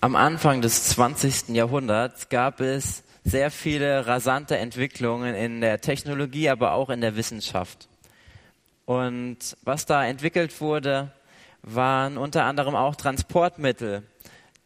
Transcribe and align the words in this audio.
Am 0.00 0.14
Anfang 0.14 0.62
des 0.62 0.90
20. 0.90 1.48
Jahrhunderts 1.56 2.28
gab 2.28 2.60
es 2.60 3.02
sehr 3.24 3.50
viele 3.50 4.06
rasante 4.06 4.56
Entwicklungen 4.56 5.34
in 5.34 5.60
der 5.60 5.80
Technologie, 5.80 6.48
aber 6.50 6.74
auch 6.74 6.88
in 6.88 7.00
der 7.00 7.16
Wissenschaft. 7.16 7.88
Und 8.84 9.56
was 9.64 9.86
da 9.86 10.06
entwickelt 10.06 10.60
wurde, 10.60 11.10
waren 11.62 12.16
unter 12.16 12.44
anderem 12.44 12.76
auch 12.76 12.94
Transportmittel, 12.94 14.04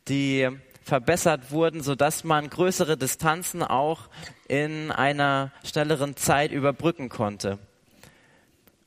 die 0.06 0.50
verbessert 0.84 1.50
wurden, 1.50 1.82
sodass 1.82 2.24
man 2.24 2.50
größere 2.50 2.98
Distanzen 2.98 3.62
auch 3.62 4.10
in 4.48 4.90
einer 4.90 5.50
schnelleren 5.64 6.14
Zeit 6.14 6.52
überbrücken 6.52 7.08
konnte. 7.08 7.58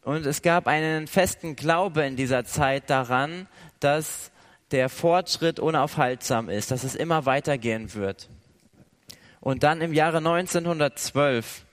Und 0.04 0.27
es 0.27 0.43
gab 0.43 0.68
einen 0.68 1.07
festen 1.07 1.55
Glaube 1.55 2.05
in 2.05 2.16
dieser 2.16 2.46
Zeit 2.46 2.91
daran, 2.91 3.48
dass 3.80 4.30
der 4.71 4.89
Fortschritt 4.89 5.59
unaufhaltsam 5.59 6.50
ist, 6.50 6.71
dass 6.71 6.84
es 6.84 6.95
immer 6.95 7.25
weitergehen 7.25 7.94
wird. 7.94 8.30
Und 9.39 9.63
dann 9.63 9.81
im 9.81 9.94
Jahre 9.94 10.17
1912 10.17 11.66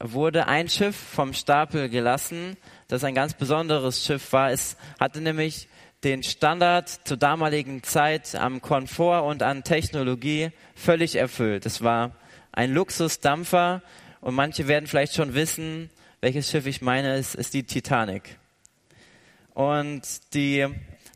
wurde 0.00 0.46
ein 0.46 0.68
Schiff 0.68 0.96
vom 0.96 1.32
Stapel 1.32 1.88
gelassen, 1.88 2.56
das 2.86 3.02
ein 3.04 3.14
ganz 3.14 3.34
besonderes 3.34 4.04
Schiff 4.04 4.32
war. 4.32 4.50
Es 4.50 4.76
hatte 5.00 5.20
nämlich 5.20 5.68
den 6.04 6.22
Standard 6.22 6.88
zur 6.88 7.16
damaligen 7.16 7.82
Zeit 7.82 8.34
am 8.34 8.62
Komfort 8.62 9.26
und 9.26 9.42
an 9.42 9.64
Technologie 9.64 10.50
völlig 10.74 11.16
erfüllt. 11.16 11.66
Es 11.66 11.82
war 11.82 12.12
ein 12.52 12.72
Luxusdampfer 12.72 13.82
und 14.20 14.34
manche 14.34 14.68
werden 14.68 14.86
vielleicht 14.86 15.14
schon 15.14 15.34
wissen, 15.34 15.90
welches 16.20 16.50
Schiff 16.50 16.66
ich 16.66 16.82
meine, 16.82 17.14
es 17.14 17.34
ist 17.34 17.54
die 17.54 17.64
Titanic. 17.64 18.38
Und 19.54 20.02
die 20.34 20.66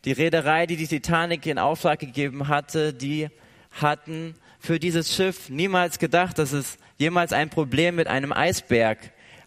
die 0.05 0.13
Reederei, 0.13 0.67
die 0.67 0.77
die 0.77 0.89
Titanic 0.89 1.47
in 1.47 1.59
Auftrag 1.59 2.01
gegeben 2.01 2.49
hatte, 2.49 2.93
die 2.93 3.29
hatten 3.71 4.35
für 4.59 4.79
dieses 4.79 5.15
Schiff 5.15 5.49
niemals 5.49 5.99
gedacht, 5.99 6.39
dass 6.39 6.53
es 6.53 6.79
jemals 6.99 7.33
ein 7.33 7.51
Problem 7.51 7.97
mit 7.97 8.09
einem 8.09 8.33
Eisberg 8.33 8.99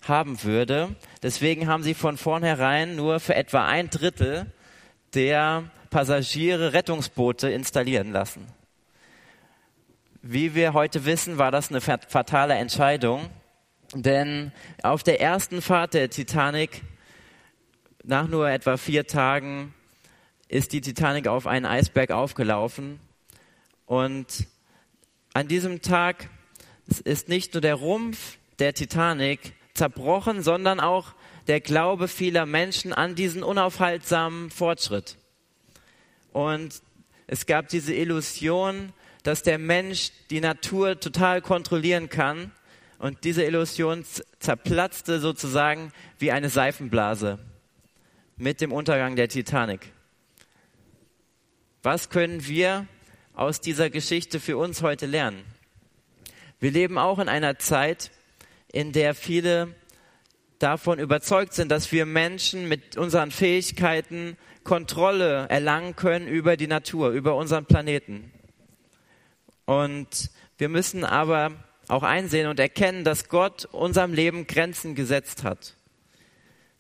haben 0.07 0.43
würde. 0.43 0.95
Deswegen 1.23 1.67
haben 1.67 1.83
sie 1.83 1.93
von 1.93 2.17
vornherein 2.17 2.95
nur 2.95 3.19
für 3.19 3.35
etwa 3.35 3.65
ein 3.65 3.89
Drittel 3.89 4.45
der 5.13 5.63
Passagiere 5.89 6.73
Rettungsboote 6.73 7.49
installieren 7.49 8.11
lassen. 8.11 8.47
Wie 10.21 10.55
wir 10.55 10.73
heute 10.73 11.05
wissen, 11.05 11.37
war 11.37 11.51
das 11.51 11.69
eine 11.69 11.81
fatale 11.81 12.55
Entscheidung, 12.55 13.29
denn 13.93 14.51
auf 14.81 15.03
der 15.03 15.21
ersten 15.21 15.61
Fahrt 15.61 15.93
der 15.93 16.09
Titanic, 16.09 16.81
nach 18.03 18.27
nur 18.27 18.49
etwa 18.49 18.77
vier 18.77 19.05
Tagen, 19.05 19.74
ist 20.55 20.71
die 20.71 20.79
Titanic 20.79 21.27
auf 21.27 21.47
einen 21.47 21.65
Eisberg 21.65 22.11
aufgelaufen. 22.11 23.01
Und 23.85 24.47
an 25.33 25.49
diesem 25.49 25.81
Tag 25.81 26.29
ist 27.03 27.27
nicht 27.27 27.53
nur 27.53 27.61
der 27.61 27.75
Rumpf 27.75 28.37
der 28.59 28.73
Titanic 28.73 29.53
zerbrochen, 29.73 30.41
sondern 30.41 30.79
auch 30.79 31.13
der 31.47 31.59
Glaube 31.59 32.07
vieler 32.07 32.45
Menschen 32.45 32.93
an 32.93 33.15
diesen 33.15 33.43
unaufhaltsamen 33.43 34.49
Fortschritt. 34.49 35.17
Und 36.31 36.81
es 37.27 37.45
gab 37.45 37.67
diese 37.67 37.93
Illusion, 37.93 38.93
dass 39.23 39.43
der 39.43 39.57
Mensch 39.57 40.11
die 40.29 40.39
Natur 40.39 40.99
total 41.01 41.41
kontrollieren 41.41 42.07
kann. 42.07 42.51
Und 42.97 43.25
diese 43.25 43.43
Illusion 43.43 44.05
zerplatzte 44.39 45.19
sozusagen 45.19 45.91
wie 46.17 46.31
eine 46.31 46.49
Seifenblase 46.49 47.39
mit 48.37 48.61
dem 48.61 48.71
Untergang 48.71 49.17
der 49.17 49.27
Titanic. 49.27 49.91
Was 51.85 52.09
können 52.09 52.47
wir 52.47 52.87
aus 53.35 53.61
dieser 53.61 53.91
Geschichte 53.91 54.39
für 54.39 54.57
uns 54.57 54.81
heute 54.81 55.05
lernen? 55.05 55.45
Wir 56.59 56.71
leben 56.71 56.97
auch 56.97 57.19
in 57.19 57.29
einer 57.29 57.59
Zeit, 57.59 58.09
in 58.71 58.91
der 58.91 59.13
viele 59.13 59.75
davon 60.57 60.97
überzeugt 60.97 61.53
sind, 61.53 61.69
dass 61.69 61.91
wir 61.91 62.07
Menschen 62.07 62.67
mit 62.67 62.97
unseren 62.97 63.29
Fähigkeiten 63.29 64.35
Kontrolle 64.63 65.45
erlangen 65.49 65.95
können 65.95 66.27
über 66.27 66.57
die 66.57 66.65
Natur, 66.65 67.11
über 67.11 67.35
unseren 67.35 67.67
Planeten. 67.67 68.31
Und 69.65 70.31
wir 70.57 70.69
müssen 70.69 71.03
aber 71.03 71.51
auch 71.87 72.01
einsehen 72.01 72.47
und 72.47 72.59
erkennen, 72.59 73.03
dass 73.03 73.29
Gott 73.29 73.65
unserem 73.65 74.11
Leben 74.11 74.47
Grenzen 74.47 74.95
gesetzt 74.95 75.43
hat 75.43 75.74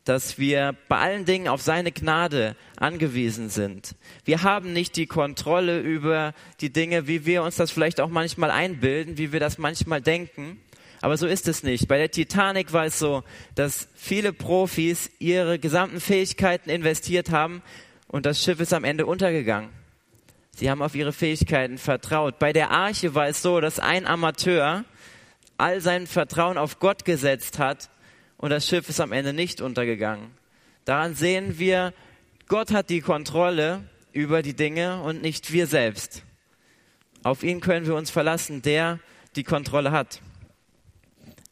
dass 0.05 0.37
wir 0.37 0.75
bei 0.87 0.99
allen 0.99 1.25
Dingen 1.25 1.47
auf 1.47 1.61
seine 1.61 1.91
Gnade 1.91 2.55
angewiesen 2.77 3.49
sind. 3.49 3.95
Wir 4.23 4.43
haben 4.43 4.71
nicht 4.71 4.95
die 4.95 5.07
Kontrolle 5.07 5.79
über 5.79 6.33
die 6.61 6.71
Dinge, 6.71 7.07
wie 7.07 7.25
wir 7.25 7.43
uns 7.43 7.55
das 7.55 7.71
vielleicht 7.71 7.99
auch 7.99 8.09
manchmal 8.09 8.51
einbilden, 8.51 9.17
wie 9.17 9.33
wir 9.33 9.39
das 9.39 9.57
manchmal 9.57 10.01
denken. 10.01 10.61
Aber 11.01 11.17
so 11.17 11.27
ist 11.27 11.47
es 11.47 11.63
nicht. 11.63 11.87
Bei 11.87 11.97
der 11.97 12.11
Titanic 12.11 12.71
war 12.71 12.85
es 12.85 12.99
so, 12.99 13.23
dass 13.55 13.89
viele 13.95 14.31
Profis 14.31 15.09
ihre 15.19 15.59
gesamten 15.59 15.99
Fähigkeiten 15.99 16.69
investiert 16.69 17.31
haben 17.31 17.63
und 18.07 18.27
das 18.27 18.41
Schiff 18.41 18.59
ist 18.59 18.73
am 18.73 18.83
Ende 18.83 19.07
untergegangen. 19.07 19.71
Sie 20.55 20.69
haben 20.69 20.81
auf 20.81 20.95
ihre 20.95 21.13
Fähigkeiten 21.13 21.77
vertraut. 21.77 22.39
Bei 22.39 22.53
der 22.53 22.71
Arche 22.71 23.13
war 23.13 23.27
es 23.27 23.41
so, 23.41 23.59
dass 23.59 23.79
ein 23.79 24.05
Amateur 24.05 24.85
all 25.57 25.81
sein 25.81 26.07
Vertrauen 26.07 26.57
auf 26.57 26.79
Gott 26.79 27.05
gesetzt 27.05 27.59
hat 27.59 27.89
und 28.45 28.51
das 28.51 28.67
Schiff 28.67 28.87
ist 28.89 29.01
am 29.01 29.11
Ende 29.11 29.33
nicht 29.33 29.59
untergegangen. 29.59 30.29
Daran 30.85 31.15
sehen 31.15 31.57
wir, 31.57 31.95
Gott 32.47 32.71
hat 32.71 32.91
die 32.91 33.01
Kontrolle 33.01 33.81
über 34.13 34.43
die 34.43 34.53
Dinge 34.53 35.01
und 35.01 35.23
nicht 35.23 35.51
wir 35.51 35.65
selbst. 35.65 36.21
Auf 37.23 37.41
ihn 37.41 37.59
können 37.59 37.87
wir 37.87 37.95
uns 37.95 38.11
verlassen, 38.11 38.61
der 38.61 38.99
die 39.35 39.43
Kontrolle 39.43 39.91
hat. 39.91 40.21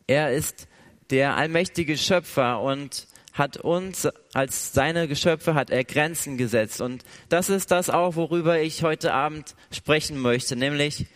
Er 0.06 0.34
ist 0.34 0.68
der 1.10 1.36
allmächtige 1.36 1.98
Schöpfer 1.98 2.62
und 2.62 3.08
hat 3.34 3.58
uns 3.58 4.08
als 4.36 4.74
seine 4.74 5.08
Geschöpfe 5.08 5.56
hat 5.56 5.72
er 5.72 5.84
Grenzen 5.86 6.38
gesetzt 6.38 6.80
und 6.80 7.04
das 7.28 7.50
ist 7.50 7.72
das 7.72 7.90
auch, 7.90 8.16
worüber 8.18 8.60
ich 8.60 8.84
heute 8.84 9.14
Abend 9.14 9.56
sprechen 9.72 10.20
möchte, 10.20 10.56
nämlich 10.56 11.08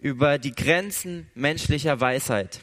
über 0.00 0.38
die 0.38 0.54
Grenzen 0.54 1.30
menschlicher 1.34 2.00
Weisheit. 2.00 2.62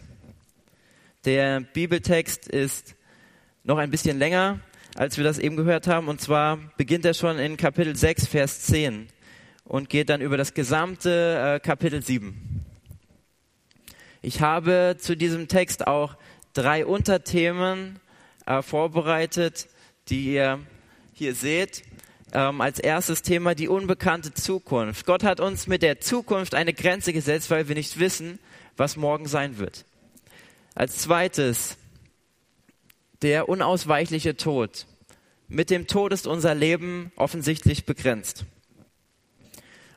Der 1.26 1.62
Bibeltext 1.62 2.48
ist 2.48 2.94
noch 3.64 3.80
ein 3.80 3.90
bisschen 3.90 4.20
länger, 4.20 4.60
als 4.94 5.18
wir 5.18 5.24
das 5.24 5.40
eben 5.40 5.56
gehört 5.56 5.88
haben. 5.88 6.08
Und 6.08 6.22
zwar 6.22 6.60
beginnt 6.78 7.04
er 7.04 7.16
schon 7.16 7.40
in 7.40 7.58
Kapitel 7.58 7.96
6, 7.96 8.28
Vers 8.28 8.62
10 8.62 9.08
und 9.64 9.90
geht 9.90 10.10
dann 10.10 10.22
über 10.22 10.38
das 10.38 10.54
gesamte 10.54 11.56
äh, 11.56 11.60
Kapitel 11.60 12.04
7. 12.04 12.64
Ich 14.22 14.42
habe 14.42 14.98
zu 15.00 15.18
diesem 15.18 15.48
Text 15.48 15.88
auch 15.88 16.16
drei 16.54 16.86
Unterthemen 16.86 18.00
äh, 18.46 18.62
vorbereitet, 18.62 19.68
die 20.10 20.34
ihr 20.34 20.60
hier 21.14 21.34
seht. 21.34 21.82
Ähm, 22.34 22.62
als 22.62 22.78
erstes 22.78 23.24
Thema 23.24 23.56
die 23.56 23.68
unbekannte 23.68 24.32
Zukunft. 24.32 25.08
Gott 25.08 25.24
hat 25.24 25.40
uns 25.40 25.66
mit 25.66 25.82
der 25.82 26.00
Zukunft 26.00 26.54
eine 26.54 26.74
Grenze 26.74 27.14
gesetzt, 27.14 27.50
weil 27.50 27.68
wir 27.68 27.74
nicht 27.74 27.98
wissen, 27.98 28.38
was 28.78 28.96
morgen 28.96 29.26
sein 29.26 29.58
wird. 29.58 29.86
Als 30.76 30.98
zweites 30.98 31.78
der 33.22 33.48
unausweichliche 33.48 34.36
Tod. 34.36 34.86
Mit 35.48 35.70
dem 35.70 35.88
Tod 35.88 36.12
ist 36.12 36.28
unser 36.28 36.54
Leben 36.54 37.14
offensichtlich 37.16 37.86
begrenzt. 37.86 38.44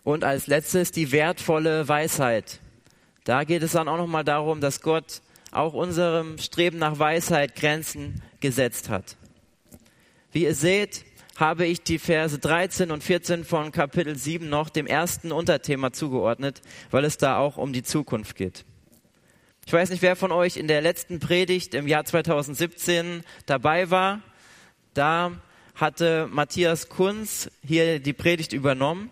Und 0.04 0.22
als 0.22 0.46
letztes 0.46 0.92
die 0.92 1.10
wertvolle 1.10 1.88
Weisheit. 1.88 2.60
Da 3.24 3.42
geht 3.42 3.64
es 3.64 3.72
dann 3.72 3.88
auch 3.88 3.96
nochmal 3.96 4.22
darum, 4.22 4.60
dass 4.60 4.80
Gott 4.80 5.20
auch 5.50 5.74
unserem 5.74 6.38
Streben 6.38 6.78
nach 6.78 7.00
Weisheit 7.00 7.56
Grenzen 7.56 8.22
gesetzt 8.38 8.88
hat. 8.88 9.16
Wie 10.30 10.44
ihr 10.44 10.54
seht, 10.54 11.04
habe 11.36 11.66
ich 11.66 11.82
die 11.82 11.98
Verse 11.98 12.38
13 12.38 12.92
und 12.92 13.02
14 13.02 13.44
von 13.44 13.72
Kapitel 13.72 14.16
7 14.16 14.48
noch 14.48 14.68
dem 14.68 14.86
ersten 14.86 15.32
Unterthema 15.32 15.92
zugeordnet, 15.92 16.62
weil 16.92 17.04
es 17.04 17.18
da 17.18 17.38
auch 17.38 17.56
um 17.56 17.72
die 17.72 17.82
Zukunft 17.82 18.36
geht. 18.36 18.64
Ich 19.68 19.74
weiß 19.74 19.90
nicht, 19.90 20.00
wer 20.00 20.16
von 20.16 20.32
euch 20.32 20.56
in 20.56 20.66
der 20.66 20.80
letzten 20.80 21.20
Predigt 21.20 21.74
im 21.74 21.86
Jahr 21.86 22.02
2017 22.02 23.22
dabei 23.44 23.90
war. 23.90 24.22
Da 24.94 25.32
hatte 25.74 26.26
Matthias 26.32 26.88
Kunz 26.88 27.50
hier 27.62 28.00
die 28.00 28.14
Predigt 28.14 28.54
übernommen 28.54 29.10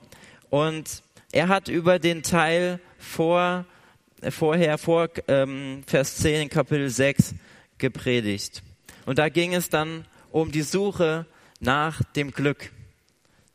und 0.48 1.02
er 1.30 1.48
hat 1.48 1.68
über 1.68 1.98
den 1.98 2.22
Teil 2.22 2.80
vor, 2.98 3.66
vorher 4.30 4.78
vor 4.78 5.10
ähm, 5.28 5.82
Vers 5.86 6.16
10 6.16 6.44
in 6.44 6.48
Kapitel 6.48 6.88
6 6.88 7.34
gepredigt. 7.76 8.62
Und 9.04 9.18
da 9.18 9.28
ging 9.28 9.52
es 9.52 9.68
dann 9.68 10.06
um 10.30 10.52
die 10.52 10.62
Suche 10.62 11.26
nach 11.60 12.02
dem 12.14 12.30
Glück. 12.30 12.72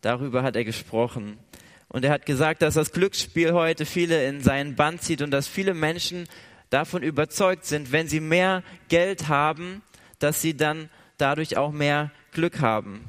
Darüber 0.01 0.43
hat 0.43 0.55
er 0.55 0.65
gesprochen. 0.65 1.39
Und 1.87 2.05
er 2.05 2.11
hat 2.11 2.27
gesagt, 2.27 2.61
dass 2.61 2.75
das 2.75 2.91
Glücksspiel 2.91 3.53
heute 3.53 3.87
viele 3.87 4.23
in 4.27 4.39
seinen 4.39 4.75
Band 4.75 5.01
zieht 5.01 5.23
und 5.23 5.31
dass 5.31 5.47
viele 5.47 5.73
Menschen 5.73 6.27
davon 6.71 7.03
überzeugt 7.03 7.65
sind, 7.65 7.91
wenn 7.91 8.07
sie 8.07 8.19
mehr 8.19 8.63
Geld 8.89 9.27
haben, 9.27 9.83
dass 10.17 10.41
sie 10.41 10.57
dann 10.57 10.89
dadurch 11.19 11.57
auch 11.57 11.71
mehr 11.71 12.11
Glück 12.31 12.59
haben. 12.59 13.05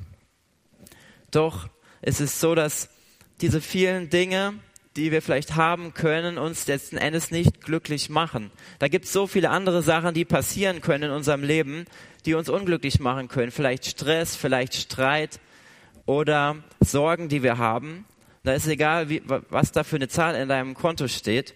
Doch 1.31 1.69
es 2.03 2.21
ist 2.21 2.39
so, 2.39 2.55
dass 2.55 2.91
diese 3.41 3.63
vielen 3.63 4.11
Dinge 4.11 4.55
die 4.97 5.11
wir 5.11 5.23
vielleicht 5.23 5.57
haben, 5.57 5.95
können 5.95 6.39
uns 6.39 6.67
letzten 6.67 6.99
Endes 6.99 7.31
nicht 7.31 7.63
glücklich 7.63 8.11
machen. 8.11 8.51
Da 8.79 8.89
gibt 8.89 9.07
es 9.07 9.13
so 9.13 9.27
viele 9.27 9.51
andere 9.51 9.83
Sachen, 9.83 10.15
die 10.15 10.25
passieren 10.25 10.81
können 10.81 11.05
in 11.05 11.11
unserem 11.11 11.43
Leben, 11.43 11.87
die 12.27 12.35
uns 12.35 12.49
unglücklich 12.49 13.01
machen 13.01 13.29
können. 13.29 13.51
Vielleicht 13.51 13.87
Stress, 13.87 14.37
vielleicht 14.37 14.75
Streit 14.75 15.41
oder 16.05 16.57
Sorgen, 16.81 17.29
die 17.29 17.43
wir 17.43 17.59
haben. 17.59 18.05
Da 18.45 18.53
ist 18.53 18.67
egal, 18.67 19.09
wie, 19.09 19.23
was 19.25 19.73
da 19.73 19.85
für 19.85 19.97
eine 19.97 20.09
Zahl 20.09 20.35
in 20.35 20.49
deinem 20.49 20.75
Konto 20.75 21.09
steht. 21.09 21.55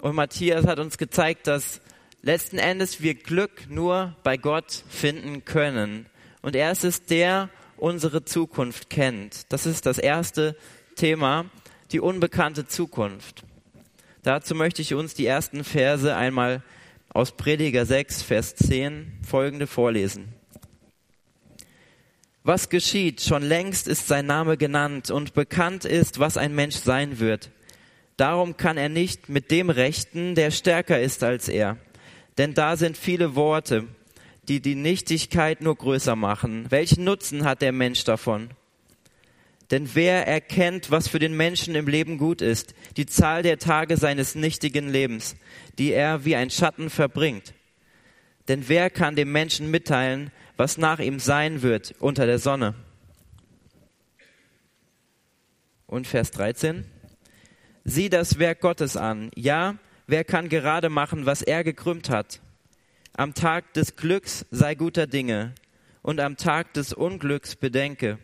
Und 0.00 0.14
Matthias 0.14 0.66
hat 0.66 0.78
uns 0.78 0.98
gezeigt, 0.98 1.46
dass 1.46 1.80
letzten 2.22 2.58
Endes 2.58 3.00
wir 3.00 3.14
Glück 3.14 3.68
nur 3.68 4.14
bei 4.22 4.36
Gott 4.36 4.84
finden 4.88 5.44
können. 5.44 6.06
Und 6.42 6.54
er 6.54 6.70
ist 6.72 6.84
es, 6.84 7.04
der 7.04 7.48
unsere 7.76 8.24
Zukunft 8.24 8.90
kennt. 8.90 9.52
Das 9.52 9.66
ist 9.66 9.86
das 9.86 9.98
erste 9.98 10.56
Thema, 10.96 11.46
die 11.92 12.00
unbekannte 12.00 12.66
Zukunft. 12.66 13.44
Dazu 14.22 14.54
möchte 14.54 14.82
ich 14.82 14.94
uns 14.94 15.14
die 15.14 15.26
ersten 15.26 15.64
Verse 15.64 16.14
einmal 16.14 16.62
aus 17.10 17.32
Prediger 17.32 17.86
6, 17.86 18.22
Vers 18.22 18.56
10 18.56 19.20
folgende 19.26 19.66
vorlesen. 19.66 20.34
Was 22.42 22.68
geschieht? 22.68 23.22
Schon 23.22 23.42
längst 23.42 23.88
ist 23.88 24.06
sein 24.06 24.26
Name 24.26 24.56
genannt 24.56 25.10
und 25.10 25.34
bekannt 25.34 25.84
ist, 25.84 26.18
was 26.18 26.36
ein 26.36 26.54
Mensch 26.54 26.76
sein 26.76 27.18
wird. 27.18 27.50
Darum 28.16 28.56
kann 28.56 28.78
er 28.78 28.88
nicht 28.88 29.28
mit 29.28 29.50
dem 29.50 29.68
rechten, 29.68 30.34
der 30.34 30.50
stärker 30.50 31.00
ist 31.00 31.22
als 31.22 31.48
er. 31.48 31.76
Denn 32.38 32.54
da 32.54 32.76
sind 32.76 32.96
viele 32.96 33.34
Worte, 33.34 33.84
die 34.48 34.60
die 34.60 34.74
Nichtigkeit 34.74 35.60
nur 35.60 35.76
größer 35.76 36.16
machen. 36.16 36.66
Welchen 36.70 37.04
Nutzen 37.04 37.44
hat 37.44 37.62
der 37.62 37.72
Mensch 37.72 38.04
davon? 38.04 38.50
Denn 39.70 39.90
wer 39.94 40.26
erkennt, 40.26 40.90
was 40.90 41.08
für 41.08 41.18
den 41.18 41.36
Menschen 41.36 41.74
im 41.74 41.88
Leben 41.88 42.18
gut 42.18 42.40
ist, 42.40 42.74
die 42.96 43.06
Zahl 43.06 43.42
der 43.42 43.58
Tage 43.58 43.96
seines 43.96 44.34
nichtigen 44.34 44.88
Lebens, 44.88 45.34
die 45.78 45.92
er 45.92 46.24
wie 46.24 46.36
ein 46.36 46.50
Schatten 46.50 46.88
verbringt? 46.88 47.52
Denn 48.48 48.68
wer 48.68 48.90
kann 48.90 49.16
dem 49.16 49.32
Menschen 49.32 49.70
mitteilen, 49.70 50.30
was 50.56 50.78
nach 50.78 51.00
ihm 51.00 51.18
sein 51.18 51.62
wird 51.62 51.94
unter 51.98 52.26
der 52.26 52.38
Sonne? 52.38 52.74
Und 55.88 56.06
Vers 56.06 56.30
13. 56.30 56.84
Sieh 57.88 58.08
das 58.08 58.40
Werk 58.40 58.62
Gottes 58.62 58.96
an. 58.96 59.30
Ja, 59.36 59.76
wer 60.08 60.24
kann 60.24 60.48
gerade 60.48 60.88
machen, 60.88 61.24
was 61.24 61.40
er 61.40 61.62
gekrümmt 61.62 62.10
hat? 62.10 62.40
Am 63.16 63.32
Tag 63.32 63.74
des 63.74 63.94
Glücks 63.94 64.44
sei 64.50 64.74
guter 64.74 65.06
Dinge 65.06 65.54
und 66.02 66.18
am 66.18 66.36
Tag 66.36 66.74
des 66.74 66.92
Unglücks 66.92 67.54
bedenke. 67.54 68.18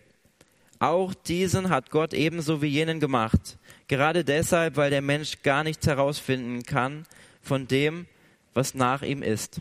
Auch 0.81 1.15
diesen 1.15 1.71
hat 1.71 1.91
Gott 1.91 2.13
ebenso 2.13 2.61
wie 2.61 2.67
jenen 2.67 2.99
gemacht. 2.99 3.57
Gerade 3.87 4.25
deshalb, 4.25 4.75
weil 4.75 4.91
der 4.91 5.01
Mensch 5.01 5.43
gar 5.45 5.63
nichts 5.63 5.87
herausfinden 5.87 6.65
kann 6.65 7.07
von 7.41 7.69
dem, 7.69 8.07
was 8.55 8.75
nach 8.75 9.03
ihm 9.03 9.23
ist. 9.23 9.61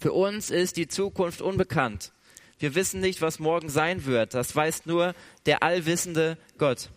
Für 0.00 0.12
uns 0.12 0.48
ist 0.48 0.76
die 0.76 0.86
Zukunft 0.86 1.42
unbekannt. 1.42 2.12
Wir 2.60 2.76
wissen 2.76 3.00
nicht, 3.00 3.20
was 3.20 3.40
morgen 3.40 3.68
sein 3.68 4.04
wird. 4.04 4.34
Das 4.34 4.54
weiß 4.54 4.86
nur 4.86 5.16
der 5.46 5.64
allwissende 5.64 6.38
Gott. 6.56 6.90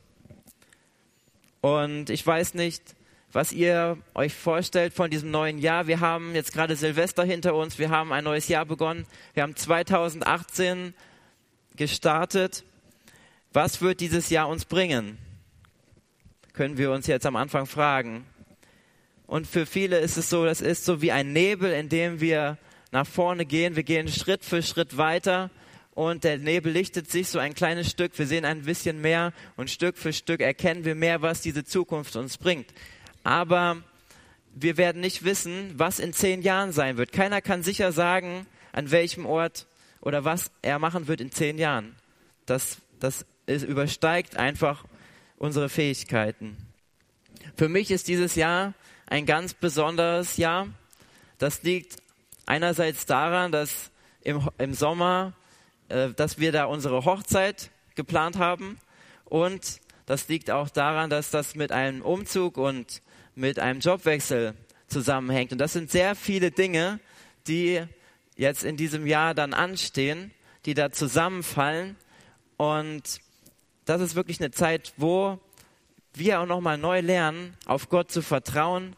Und 1.66 2.12
ich 2.12 2.24
weiß 2.24 2.54
nicht, 2.54 2.84
was 3.32 3.52
ihr 3.52 3.98
euch 4.14 4.36
vorstellt 4.36 4.94
von 4.94 5.10
diesem 5.10 5.32
neuen 5.32 5.58
Jahr. 5.58 5.88
Wir 5.88 6.00
haben 6.00 6.36
jetzt 6.36 6.54
gerade 6.54 6.76
Silvester 6.76 7.24
hinter 7.24 7.56
uns, 7.56 7.80
wir 7.80 7.90
haben 7.90 8.14
ein 8.14 8.24
neues 8.24 8.48
Jahr 8.50 8.68
begonnen, 8.68 9.08
wir 9.34 9.42
haben 9.42 9.56
2018 9.56 10.94
gestartet. 11.76 12.64
Was 13.52 13.82
wird 13.82 14.00
dieses 14.00 14.30
Jahr 14.30 14.48
uns 14.48 14.66
bringen? 14.66 15.18
Können 16.54 16.78
wir 16.78 16.92
uns 16.92 17.08
jetzt 17.08 17.26
am 17.26 17.36
Anfang 17.36 17.66
fragen. 17.66 18.28
Und 19.26 19.48
für 19.48 19.66
viele 19.66 19.98
ist 19.98 20.18
es 20.18 20.30
so, 20.30 20.46
das 20.46 20.62
ist 20.62 20.86
so 20.86 21.02
wie 21.02 21.12
ein 21.12 21.34
Nebel, 21.34 21.72
in 21.74 21.90
dem 21.90 22.22
wir 22.22 22.60
nach 22.92 23.08
vorne 23.08 23.48
gehen. 23.48 23.76
Wir 23.76 23.82
gehen 23.82 24.08
Schritt 24.08 24.46
für 24.46 24.62
Schritt 24.62 24.98
weiter 24.98 25.50
und 25.96 26.24
der 26.24 26.38
Nebel 26.38 26.72
lichtet 26.72 27.10
sich 27.10 27.30
so 27.30 27.40
ein 27.40 27.56
kleines 27.56 27.90
Stück. 27.90 28.18
Wir 28.20 28.28
sehen 28.28 28.46
ein 28.46 28.62
bisschen 28.64 29.02
mehr 29.02 29.34
und 29.58 29.72
Stück 29.72 29.98
für 29.98 30.14
Stück 30.14 30.42
erkennen 30.42 30.86
wir 30.86 30.94
mehr, 30.94 31.24
was 31.24 31.42
diese 31.42 31.64
Zukunft 31.64 32.16
uns 32.16 32.38
bringt 32.38 32.72
aber 33.26 33.82
wir 34.54 34.78
werden 34.78 35.02
nicht 35.02 35.26
wissen, 35.26 35.74
was 35.76 36.00
in 36.00 36.14
zehn 36.14 36.42
Jahren 36.42 36.72
sein 36.72 36.96
wird. 36.96 37.12
Keiner 37.12 37.42
kann 37.42 37.64
sicher 37.64 37.92
sagen, 37.92 38.46
an 38.72 38.92
welchem 38.92 39.26
Ort 39.26 39.66
oder 40.00 40.24
was 40.24 40.52
er 40.62 40.80
machen 40.80 41.08
wird 41.08 41.20
in 41.20 41.32
zehn 41.32 41.58
Jahren. 41.58 41.96
Das, 42.46 42.78
das 43.00 43.26
ist, 43.48 43.64
übersteigt 43.64 44.38
einfach 44.38 44.86
unsere 45.38 45.68
Fähigkeiten. 45.68 46.56
Für 47.58 47.68
mich 47.68 47.92
ist 47.92 48.08
dieses 48.08 48.36
Jahr 48.36 48.74
ein 49.08 49.26
ganz 49.26 49.56
besonderes 49.56 50.38
Jahr. 50.38 50.68
Das 51.40 51.64
liegt 51.64 51.98
einerseits 52.46 53.08
daran, 53.08 53.52
dass 53.52 53.90
im, 54.22 54.48
im 54.60 54.74
Sommer, 54.74 55.34
äh, 55.90 56.10
dass 56.10 56.40
wir 56.40 56.52
da 56.52 56.66
unsere 56.66 57.06
Hochzeit 57.06 57.70
geplant 57.96 58.38
haben 58.38 58.78
und 59.26 59.80
das 60.06 60.28
liegt 60.28 60.52
auch 60.52 60.70
daran, 60.70 61.10
dass 61.10 61.32
das 61.32 61.56
mit 61.56 61.72
einem 61.72 62.02
Umzug 62.02 62.58
und 62.58 63.02
mit 63.34 63.60
einem 63.60 63.80
Jobwechsel 63.80 64.54
zusammenhängt. 64.88 65.52
Und 65.52 65.58
das 65.58 65.74
sind 65.74 65.90
sehr 65.90 66.16
viele 66.16 66.52
Dinge, 66.52 67.00
die 67.48 67.84
jetzt 68.36 68.64
in 68.64 68.78
diesem 68.78 69.08
Jahr 69.08 69.34
dann 69.34 69.54
anstehen, 69.54 70.32
die 70.66 70.76
da 70.76 70.92
zusammenfallen. 70.92 71.96
Und 72.58 73.20
das 73.86 74.02
ist 74.02 74.16
wirklich 74.16 74.40
eine 74.40 74.52
Zeit, 74.52 74.94
wo 74.98 75.40
wir 76.14 76.40
auch 76.40 76.46
nochmal 76.46 76.78
neu 76.78 77.02
lernen, 77.02 77.56
auf 77.66 77.90
Gott 77.90 78.12
zu 78.12 78.22
vertrauen, 78.22 78.96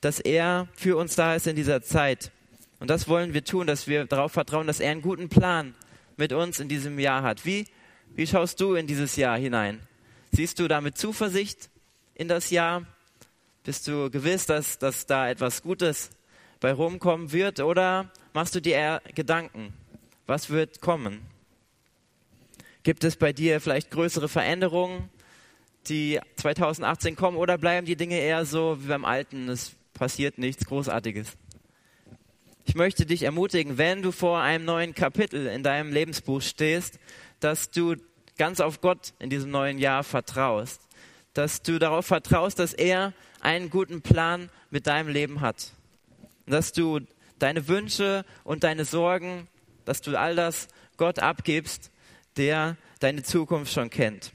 dass 0.00 0.20
er 0.20 0.68
für 0.74 0.96
uns 0.96 1.16
da 1.16 1.34
ist 1.34 1.46
in 1.46 1.56
dieser 1.56 1.82
Zeit. 1.82 2.32
Und 2.80 2.88
das 2.90 3.08
wollen 3.08 3.34
wir 3.34 3.44
tun, 3.44 3.66
dass 3.66 3.86
wir 3.86 4.04
darauf 4.04 4.32
vertrauen, 4.32 4.66
dass 4.66 4.80
er 4.80 4.92
einen 4.92 5.02
guten 5.02 5.28
Plan 5.28 5.74
mit 6.20 6.32
uns 6.32 6.60
in 6.60 6.68
diesem 6.68 7.00
Jahr 7.00 7.22
hat. 7.22 7.44
Wie, 7.44 7.66
wie 8.14 8.26
schaust 8.26 8.60
du 8.60 8.74
in 8.74 8.86
dieses 8.86 9.16
Jahr 9.16 9.36
hinein? 9.36 9.80
Siehst 10.30 10.60
du 10.60 10.68
da 10.68 10.80
mit 10.80 10.96
Zuversicht 10.96 11.70
in 12.14 12.28
das 12.28 12.50
Jahr? 12.50 12.86
Bist 13.64 13.88
du 13.88 14.08
gewiss, 14.10 14.46
dass, 14.46 14.78
dass 14.78 15.06
da 15.06 15.28
etwas 15.28 15.62
Gutes 15.62 16.10
bei 16.60 16.72
rumkommen 16.72 17.32
wird 17.32 17.58
oder 17.58 18.12
machst 18.32 18.54
du 18.54 18.60
dir 18.60 18.76
eher 18.76 19.02
Gedanken? 19.14 19.72
Was 20.26 20.50
wird 20.50 20.80
kommen? 20.80 21.22
Gibt 22.82 23.02
es 23.02 23.16
bei 23.16 23.32
dir 23.32 23.60
vielleicht 23.60 23.90
größere 23.90 24.28
Veränderungen, 24.28 25.10
die 25.88 26.20
2018 26.36 27.16
kommen 27.16 27.36
oder 27.36 27.58
bleiben 27.58 27.86
die 27.86 27.96
Dinge 27.96 28.18
eher 28.18 28.44
so 28.44 28.78
wie 28.80 28.88
beim 28.88 29.04
Alten? 29.04 29.48
Es 29.48 29.72
passiert 29.94 30.38
nichts 30.38 30.64
Großartiges. 30.66 31.36
Ich 32.70 32.76
möchte 32.76 33.04
dich 33.04 33.24
ermutigen, 33.24 33.78
wenn 33.78 34.00
du 34.00 34.12
vor 34.12 34.38
einem 34.38 34.64
neuen 34.64 34.94
Kapitel 34.94 35.48
in 35.48 35.64
deinem 35.64 35.92
Lebensbuch 35.92 36.40
stehst, 36.40 37.00
dass 37.40 37.72
du 37.72 37.96
ganz 38.38 38.60
auf 38.60 38.80
Gott 38.80 39.12
in 39.18 39.28
diesem 39.28 39.50
neuen 39.50 39.80
Jahr 39.80 40.04
vertraust. 40.04 40.80
Dass 41.34 41.62
du 41.62 41.80
darauf 41.80 42.06
vertraust, 42.06 42.60
dass 42.60 42.72
er 42.72 43.12
einen 43.40 43.70
guten 43.70 44.02
Plan 44.02 44.50
mit 44.70 44.86
deinem 44.86 45.08
Leben 45.08 45.40
hat. 45.40 45.72
dass 46.46 46.72
du 46.72 47.00
deine 47.40 47.66
Wünsche 47.66 48.24
und 48.44 48.62
deine 48.62 48.84
Sorgen, 48.84 49.48
dass 49.84 50.00
du 50.00 50.16
all 50.16 50.36
das 50.36 50.68
Gott 50.96 51.18
abgibst, 51.18 51.90
der 52.36 52.76
deine 53.00 53.24
Zukunft 53.24 53.72
schon 53.72 53.90
kennt. 53.90 54.30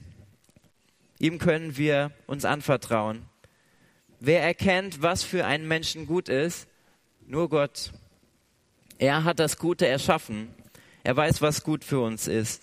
Ihm 1.18 1.38
können 1.38 1.78
wir 1.78 2.10
uns 2.26 2.44
anvertrauen. 2.44 3.24
Wer 4.20 4.42
erkennt, 4.42 5.00
was 5.00 5.22
für 5.22 5.46
einen 5.46 5.66
Menschen 5.66 6.06
gut 6.06 6.28
ist? 6.28 6.68
Nur 7.26 7.48
Gott. 7.48 7.92
Er 8.98 9.24
hat 9.24 9.38
das 9.38 9.58
Gute 9.58 9.86
erschaffen. 9.86 10.48
Er 11.02 11.16
weiß, 11.16 11.42
was 11.42 11.62
gut 11.62 11.84
für 11.84 12.00
uns 12.00 12.28
ist. 12.28 12.62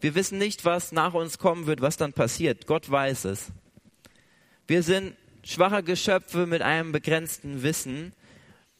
Wir 0.00 0.14
wissen 0.14 0.38
nicht, 0.38 0.64
was 0.64 0.92
nach 0.92 1.14
uns 1.14 1.38
kommen 1.38 1.66
wird, 1.66 1.80
was 1.80 1.96
dann 1.96 2.12
passiert. 2.12 2.66
Gott 2.66 2.90
weiß 2.90 3.24
es. 3.24 3.50
Wir 4.66 4.82
sind 4.82 5.16
schwache 5.42 5.82
Geschöpfe 5.82 6.46
mit 6.46 6.62
einem 6.62 6.92
begrenzten 6.92 7.62
Wissen 7.62 8.12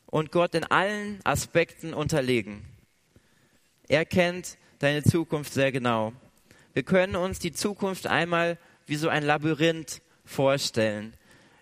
und 0.06 0.30
Gott 0.30 0.54
in 0.54 0.64
allen 0.64 1.20
Aspekten 1.24 1.94
unterlegen. 1.94 2.64
Er 3.88 4.04
kennt 4.04 4.58
deine 4.78 5.02
Zukunft 5.02 5.54
sehr 5.54 5.72
genau. 5.72 6.12
Wir 6.74 6.82
können 6.82 7.16
uns 7.16 7.38
die 7.38 7.52
Zukunft 7.52 8.06
einmal 8.06 8.58
wie 8.86 8.96
so 8.96 9.08
ein 9.08 9.24
Labyrinth 9.24 10.02
vorstellen. 10.24 11.14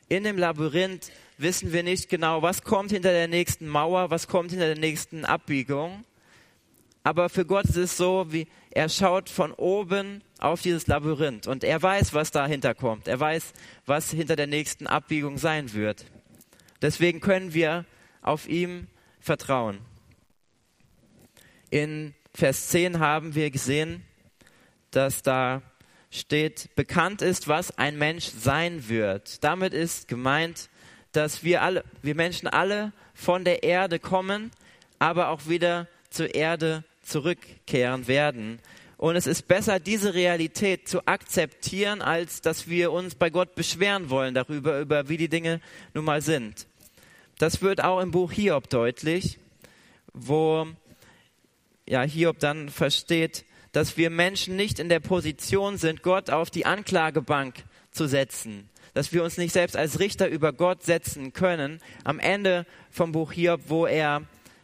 In 0.08 0.24
dem 0.24 0.36
Labyrinth 0.36 1.10
wissen 1.38 1.72
wir 1.72 1.82
nicht 1.82 2.08
genau, 2.08 2.42
was 2.42 2.62
kommt 2.62 2.90
hinter 2.90 3.12
der 3.12 3.28
nächsten 3.28 3.68
Mauer, 3.68 4.10
was 4.10 4.28
kommt 4.28 4.50
hinter 4.50 4.66
der 4.66 4.78
nächsten 4.78 5.24
Abbiegung. 5.24 6.04
Aber 7.02 7.28
für 7.28 7.44
Gott 7.44 7.66
ist 7.66 7.76
es 7.76 7.96
so, 7.96 8.32
wie 8.32 8.48
er 8.70 8.88
schaut 8.88 9.30
von 9.30 9.52
oben 9.52 10.22
auf 10.38 10.62
dieses 10.62 10.86
Labyrinth 10.86 11.46
und 11.46 11.62
er 11.62 11.80
weiß, 11.80 12.14
was 12.14 12.30
dahinter 12.30 12.74
kommt. 12.74 13.06
Er 13.06 13.20
weiß, 13.20 13.52
was 13.86 14.10
hinter 14.10 14.36
der 14.36 14.48
nächsten 14.48 14.86
Abbiegung 14.86 15.38
sein 15.38 15.72
wird. 15.72 16.06
Deswegen 16.82 17.20
können 17.20 17.54
wir 17.54 17.84
auf 18.22 18.48
ihm 18.48 18.88
vertrauen. 19.20 19.78
In 21.70 22.14
Vers 22.34 22.68
10 22.68 22.98
haben 22.98 23.34
wir 23.34 23.50
gesehen, 23.50 24.04
dass 24.90 25.22
da 25.22 25.62
steht, 26.10 26.74
bekannt 26.74 27.22
ist, 27.22 27.48
was 27.48 27.76
ein 27.78 27.98
Mensch 27.98 28.24
sein 28.26 28.88
wird. 28.88 29.42
Damit 29.44 29.74
ist 29.74 30.08
gemeint, 30.08 30.70
dass 31.16 31.42
wir 31.42 31.62
alle, 31.62 31.84
wir 32.02 32.14
Menschen 32.14 32.46
alle 32.46 32.92
von 33.14 33.44
der 33.44 33.62
Erde 33.62 33.98
kommen, 33.98 34.50
aber 34.98 35.30
auch 35.30 35.48
wieder 35.48 35.88
zur 36.10 36.34
Erde 36.34 36.84
zurückkehren 37.02 38.06
werden. 38.06 38.58
Und 38.98 39.16
es 39.16 39.26
ist 39.26 39.48
besser, 39.48 39.78
diese 39.78 40.14
Realität 40.14 40.88
zu 40.88 41.06
akzeptieren, 41.06 42.02
als 42.02 42.40
dass 42.40 42.68
wir 42.68 42.92
uns 42.92 43.14
bei 43.14 43.30
Gott 43.30 43.54
beschweren 43.54 44.10
wollen 44.10 44.34
darüber, 44.34 44.80
über 44.80 45.08
wie 45.08 45.16
die 45.16 45.28
Dinge 45.28 45.60
nun 45.94 46.04
mal 46.04 46.22
sind. 46.22 46.66
Das 47.38 47.60
wird 47.60 47.82
auch 47.82 48.00
im 48.00 48.10
Buch 48.10 48.32
Hiob 48.32 48.70
deutlich, 48.70 49.38
wo 50.14 50.66
ja, 51.86 52.02
Hiob 52.02 52.38
dann 52.38 52.70
versteht, 52.70 53.44
dass 53.72 53.98
wir 53.98 54.08
Menschen 54.08 54.56
nicht 54.56 54.78
in 54.78 54.88
der 54.88 55.00
Position 55.00 55.76
sind, 55.76 56.02
Gott 56.02 56.30
auf 56.30 56.50
die 56.50 56.64
Anklagebank 56.64 57.54
zu 57.90 58.06
setzen, 58.06 58.70
dass 58.96 59.12
wir 59.12 59.22
uns 59.22 59.36
nicht 59.36 59.52
selbst 59.52 59.76
als 59.76 59.98
Richter 60.00 60.26
über 60.26 60.54
Gott 60.54 60.82
setzen 60.82 61.34
können. 61.34 61.80
Am 62.02 62.18
Ende 62.18 62.64
vom 62.90 63.12
Buch 63.12 63.30
Hiob, 63.30 63.60
wo 63.66 63.84
er 63.84 64.22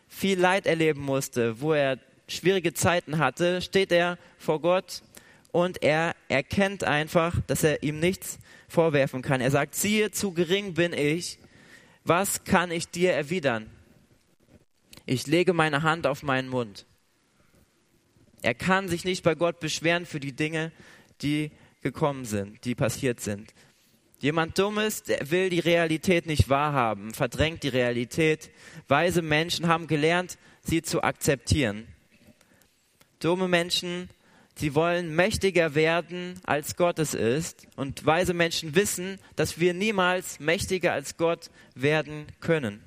viel 0.09 0.41
Leid 0.41 0.67
erleben 0.67 1.03
musste, 1.03 1.61
wo 1.61 1.75
er 1.75 1.99
schwierige 2.29 2.73
Zeiten 2.73 3.19
hatte, 3.19 3.61
steht 3.61 3.93
er 3.93 4.17
vor 4.39 4.63
Gott 4.63 5.03
und 5.51 5.83
er 5.83 6.17
erkennt 6.31 6.83
einfach, 6.83 7.43
dass 7.47 7.63
er 7.63 7.83
ihm 7.83 8.01
nichts 8.01 8.39
vorwerfen 8.69 9.21
kann. 9.21 9.43
Er 9.43 9.51
sagt, 9.51 9.75
siehe, 9.75 10.13
zu 10.13 10.33
gering 10.33 10.73
bin 10.73 10.95
ich, 10.95 11.39
was 12.03 12.45
kann 12.45 12.71
ich 12.71 12.89
dir 12.89 13.13
erwidern? 13.13 13.69
Ich 15.05 15.27
lege 15.27 15.53
meine 15.53 15.83
Hand 15.83 16.07
auf 16.07 16.23
meinen 16.23 16.49
Mund. 16.49 16.87
Er 18.41 18.55
kann 18.55 18.89
sich 18.89 19.05
nicht 19.05 19.25
bei 19.25 19.35
Gott 19.35 19.61
beschweren 19.61 20.07
für 20.07 20.21
die 20.21 20.33
Dinge, 20.33 20.73
die 21.21 21.51
gekommen 21.83 22.25
sind, 22.25 22.65
die 22.65 22.75
passiert 22.75 23.21
sind. 23.21 23.53
Jemand 24.23 24.57
Dummes, 24.57 25.03
der 25.03 25.33
will 25.33 25.51
die 25.51 25.59
Realität 25.59 26.27
nicht 26.27 26.49
wahrhaben, 26.49 27.13
verdrängt 27.13 27.65
die 27.65 27.69
Realität. 27.69 28.53
Weise 28.87 29.21
Menschen 29.21 29.67
haben 29.67 29.89
gelernt, 29.89 30.39
sie 30.63 30.81
zu 30.81 31.03
akzeptieren. 31.03 31.89
Dumme 33.19 33.49
Menschen, 33.49 34.09
sie 34.55 34.77
wollen 34.77 35.17
mächtiger 35.17 35.75
werden, 35.75 36.39
als 36.45 36.77
Gott 36.77 37.01
es 37.01 37.15
ist. 37.15 37.67
Und 37.75 38.07
weise 38.07 38.33
Menschen 38.33 38.77
wissen, 38.77 39.19
dass 39.35 39.59
wir 39.59 39.75
niemals 39.75 40.39
mächtiger 40.39 40.93
als 40.93 41.17
Gott 41.17 41.51
werden 41.75 42.27
können. 42.39 42.81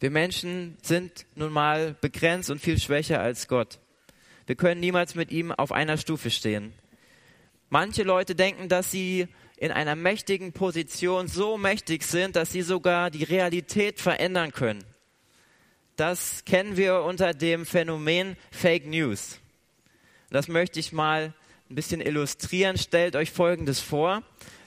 Wir 0.00 0.10
Menschen 0.10 0.78
sind 0.80 1.26
nun 1.34 1.52
mal 1.52 1.94
begrenzt 2.00 2.48
und 2.48 2.62
viel 2.62 2.78
schwächer 2.78 3.20
als 3.20 3.46
Gott. 3.46 3.78
Wir 4.46 4.56
können 4.56 4.80
niemals 4.80 5.14
mit 5.14 5.30
ihm 5.32 5.52
auf 5.52 5.70
einer 5.70 5.98
Stufe 5.98 6.30
stehen. 6.30 6.72
Manche 7.68 8.04
Leute 8.04 8.34
denken, 8.34 8.68
dass 8.68 8.90
sie 8.90 9.26
in 9.56 9.72
einer 9.72 9.96
mächtigen 9.96 10.52
Position 10.52 11.28
so 11.28 11.56
mächtig 11.56 12.04
sind, 12.04 12.36
dass 12.36 12.52
sie 12.52 12.62
sogar 12.62 13.10
die 13.10 13.24
Realität 13.24 14.00
verändern 14.00 14.52
können. 14.52 14.84
Das 15.96 16.44
kennen 16.44 16.76
wir 16.76 17.02
unter 17.02 17.32
dem 17.32 17.64
Phänomen 17.64 18.36
Fake 18.50 18.86
News. 18.86 19.40
Das 20.30 20.46
möchte 20.46 20.78
ich 20.78 20.92
mal 20.92 21.32
ein 21.70 21.74
bisschen 21.74 22.00
illustrieren. 22.00 22.76
Stellt 22.76 23.16
euch 23.16 23.30
Folgendes 23.30 23.80
vor. 23.80 24.22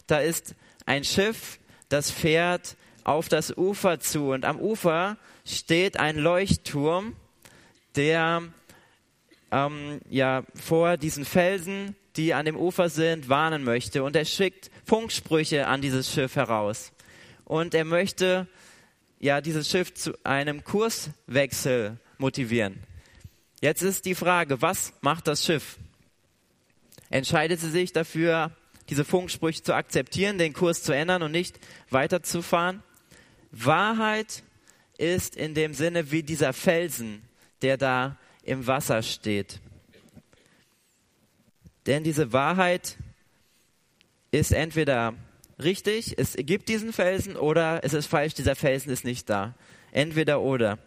Da 0.08 0.20
ist 0.20 0.56
ein 0.86 1.04
Schiff, 1.04 1.60
das 1.88 2.10
fährt 2.10 2.76
auf 3.04 3.30
das 3.30 3.56
Ufer 3.56 4.00
zu. 4.00 4.32
Und 4.32 4.44
am 4.44 4.60
Ufer 4.60 5.18
steht 5.46 6.00
ein 6.00 6.18
Leuchtturm, 6.18 7.16
der 7.96 8.44
ähm, 9.52 10.00
ja 10.10 10.44
vor 10.56 10.98
diesen 10.98 11.26
Felsen, 11.26 11.96
die 12.20 12.34
an 12.34 12.46
dem 12.46 12.58
Ufer 12.58 12.90
sind, 12.90 13.30
warnen 13.30 13.64
möchte. 13.64 14.04
Und 14.04 14.14
er 14.14 14.26
schickt 14.26 14.70
Funksprüche 14.86 15.68
an 15.68 15.82
dieses 15.82 16.12
Schiff 16.12 16.36
heraus. 16.36 16.92
Und 17.46 17.74
er 17.74 17.86
möchte 17.86 18.46
ja 19.20 19.40
dieses 19.40 19.70
Schiff 19.70 19.94
zu 19.94 20.14
einem 20.26 20.66
Kurswechsel 20.66 21.98
motivieren. 22.18 22.84
Jetzt 23.62 23.84
ist 23.84 24.04
die 24.04 24.16
Frage, 24.16 24.62
was 24.62 24.94
macht 25.00 25.28
das 25.28 25.46
Schiff? 25.46 25.78
Entscheidet 27.10 27.62
sie 27.62 27.72
sich 27.72 27.94
dafür, 27.94 28.52
diese 28.90 29.06
Funksprüche 29.06 29.64
zu 29.64 29.74
akzeptieren, 29.74 30.38
den 30.38 30.52
Kurs 30.52 30.84
zu 30.84 30.92
ändern 30.92 31.24
und 31.24 31.32
nicht 31.32 31.58
weiterzufahren? 31.90 32.84
Wahrheit 33.52 34.44
ist 34.98 35.38
in 35.38 35.54
dem 35.54 35.74
Sinne 35.74 36.12
wie 36.12 36.24
dieser 36.24 36.52
Felsen, 36.52 37.22
der 37.62 37.78
da 37.78 38.18
im 38.44 38.68
Wasser 38.68 39.04
steht. 39.04 39.62
Denn 41.90 42.06
diese 42.06 42.32
Wahrheit 42.32 42.96
ist 44.32 44.54
entweder 44.54 45.14
richtig, 45.62 46.18
es 46.18 46.38
gibt 46.38 46.70
diesen 46.70 46.94
Felsen, 46.94 47.36
oder 47.36 47.84
es 47.84 47.92
ist 47.92 48.06
falsch, 48.06 48.34
dieser 48.34 48.56
Felsen 48.56 48.90
ist 48.90 49.04
nicht 49.04 49.30
da. 49.30 49.56
Entweder 49.92 50.40
oder. 50.40 50.80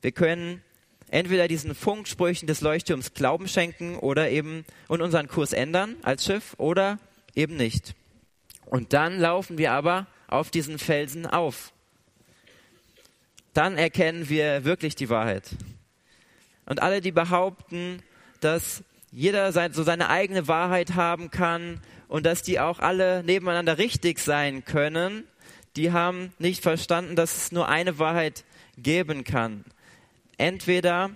Wir 0.00 0.12
können 0.12 0.62
entweder 1.10 1.48
diesen 1.48 1.74
Funksprüchen 1.74 2.46
des 2.46 2.62
Leuchtturms 2.62 3.12
Glauben 3.12 3.46
schenken 3.46 3.98
oder 3.98 4.30
eben 4.30 4.64
und 4.88 5.02
unseren 5.02 5.28
Kurs 5.28 5.52
ändern 5.52 5.96
als 6.02 6.24
Schiff 6.24 6.54
oder 6.56 6.98
eben 7.34 7.56
nicht. 7.56 7.94
Und 8.64 8.94
dann 8.94 9.18
laufen 9.20 9.58
wir 9.58 9.72
aber 9.72 10.06
auf 10.28 10.50
diesen 10.50 10.78
Felsen 10.78 11.26
auf 11.26 11.74
dann 13.56 13.78
erkennen 13.78 14.28
wir 14.28 14.64
wirklich 14.64 14.96
die 14.96 15.08
Wahrheit. 15.08 15.44
Und 16.66 16.82
alle, 16.82 17.00
die 17.00 17.12
behaupten, 17.12 18.02
dass 18.40 18.82
jeder 19.16 19.50
so 19.72 19.82
seine 19.82 20.10
eigene 20.10 20.46
Wahrheit 20.46 20.94
haben 20.94 21.30
kann 21.30 21.80
und 22.06 22.26
dass 22.26 22.42
die 22.42 22.60
auch 22.60 22.80
alle 22.80 23.24
nebeneinander 23.24 23.78
richtig 23.78 24.18
sein 24.18 24.66
können, 24.66 25.24
die 25.74 25.90
haben 25.90 26.34
nicht 26.38 26.62
verstanden, 26.62 27.16
dass 27.16 27.34
es 27.34 27.50
nur 27.50 27.66
eine 27.66 27.98
Wahrheit 27.98 28.44
geben 28.76 29.24
kann. 29.24 29.64
Entweder 30.36 31.12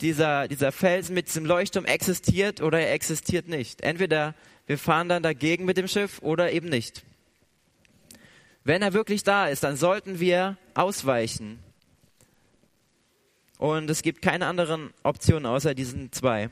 dieser, 0.00 0.46
dieser 0.46 0.70
Felsen 0.70 1.14
mit 1.14 1.26
diesem 1.26 1.44
Leuchtturm 1.44 1.86
existiert 1.86 2.60
oder 2.60 2.78
er 2.78 2.92
existiert 2.92 3.48
nicht. 3.48 3.80
Entweder 3.80 4.36
wir 4.68 4.78
fahren 4.78 5.08
dann 5.08 5.24
dagegen 5.24 5.64
mit 5.64 5.76
dem 5.76 5.88
Schiff 5.88 6.20
oder 6.22 6.52
eben 6.52 6.68
nicht. 6.68 7.02
Wenn 8.62 8.80
er 8.80 8.92
wirklich 8.92 9.24
da 9.24 9.48
ist, 9.48 9.64
dann 9.64 9.74
sollten 9.74 10.20
wir 10.20 10.56
ausweichen. 10.74 11.58
Und 13.58 13.90
es 13.90 14.02
gibt 14.02 14.22
keine 14.22 14.46
anderen 14.46 14.94
Optionen 15.02 15.46
außer 15.46 15.74
diesen 15.74 16.12
zwei. 16.12 16.48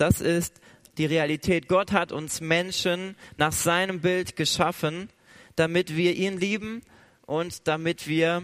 Das 0.00 0.22
ist 0.22 0.62
die 0.96 1.04
Realität. 1.04 1.68
Gott 1.68 1.92
hat 1.92 2.10
uns 2.10 2.40
Menschen 2.40 3.16
nach 3.36 3.52
seinem 3.52 4.00
Bild 4.00 4.34
geschaffen, 4.34 5.10
damit 5.56 5.94
wir 5.94 6.16
ihn 6.16 6.38
lieben 6.38 6.80
und 7.26 7.68
damit 7.68 8.08
wir 8.08 8.42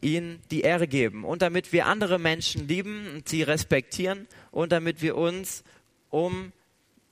ihm 0.00 0.40
die 0.50 0.62
Ehre 0.62 0.88
geben 0.88 1.22
und 1.22 1.42
damit 1.42 1.72
wir 1.72 1.86
andere 1.86 2.18
Menschen 2.18 2.66
lieben 2.66 3.06
und 3.14 3.28
sie 3.28 3.44
respektieren 3.44 4.26
und 4.50 4.72
damit 4.72 5.00
wir 5.00 5.16
uns 5.16 5.62
um 6.10 6.50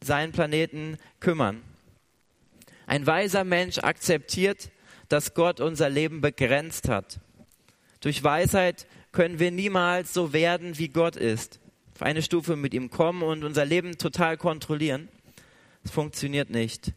seinen 0.03 0.33
Planeten 0.33 0.99
kümmern. 1.21 1.63
Ein 2.89 3.07
weiser 3.07 3.45
Mensch 3.45 3.79
akzeptiert, 3.79 4.73
dass 5.09 5.35
Gott 5.35 5.61
unser 5.61 5.89
Leben 5.89 6.21
begrenzt 6.21 6.89
hat. 6.89 7.21
Durch 8.01 8.25
Weisheit 8.25 8.89
können 9.13 9.39
wir 9.39 9.53
niemals 9.53 10.13
so 10.13 10.33
werden, 10.33 10.79
wie 10.79 10.89
Gott 10.89 11.15
ist. 11.15 11.61
Auf 11.97 12.03
eine 12.03 12.21
Stufe 12.21 12.57
mit 12.57 12.75
ihm 12.75 12.91
kommen 12.91 13.23
und 13.23 13.43
unser 13.43 13.65
Leben 13.65 13.97
total 13.97 14.37
kontrollieren. 14.37 15.09
Es 15.83 15.91
funktioniert 15.91 16.51
nicht. 16.51 16.93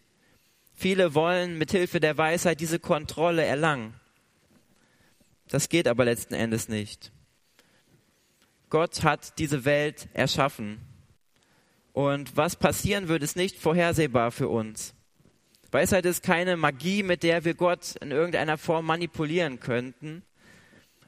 Viele 0.75 1.15
wollen 1.15 1.57
mit 1.57 1.71
Hilfe 1.71 2.01
der 2.01 2.17
Weisheit 2.17 2.59
diese 2.59 2.79
Kontrolle 2.79 3.45
erlangen. 3.45 3.93
Das 5.47 5.69
geht 5.69 5.87
aber 5.87 6.03
letzten 6.03 6.33
Endes 6.33 6.67
nicht. 6.67 7.13
Gott 8.69 9.03
hat 9.03 9.39
diese 9.39 9.63
Welt 9.63 10.09
erschaffen. 10.13 10.81
Und 11.93 12.35
was 12.35 12.57
passieren 12.57 13.07
wird, 13.07 13.23
ist 13.23 13.37
nicht 13.37 13.55
vorhersehbar 13.55 14.31
für 14.31 14.49
uns. 14.49 14.95
Weisheit 15.71 16.05
ist 16.05 16.23
keine 16.23 16.57
Magie, 16.57 17.03
mit 17.03 17.23
der 17.23 17.45
wir 17.45 17.53
Gott 17.53 17.95
in 18.01 18.11
irgendeiner 18.11 18.57
Form 18.57 18.85
manipulieren 18.85 19.61
könnten. 19.61 20.23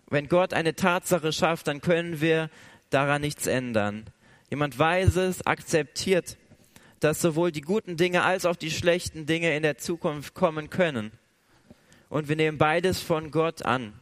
Wenn 0.10 0.30
Gott 0.30 0.54
eine 0.54 0.76
Tatsache 0.76 1.34
schafft, 1.34 1.68
dann 1.68 1.82
können 1.82 2.22
wir 2.22 2.50
daran 2.94 3.22
nichts 3.22 3.48
ändern. 3.48 4.06
Jemand 4.50 4.78
Weises 4.78 5.46
akzeptiert, 5.46 6.38
dass 7.00 7.22
sowohl 7.22 7.52
die 7.52 7.62
guten 7.62 7.98
Dinge 7.98 8.24
als 8.24 8.46
auch 8.46 8.56
die 8.56 8.72
schlechten 8.72 9.26
Dinge 9.26 9.56
in 9.56 9.64
der 9.64 9.78
Zukunft 9.78 10.34
kommen 10.34 10.70
können. 10.70 11.12
Und 12.10 12.30
wir 12.30 12.36
nehmen 12.36 12.58
beides 12.58 13.00
von 13.00 13.32
Gott 13.32 13.66
an. 13.66 13.94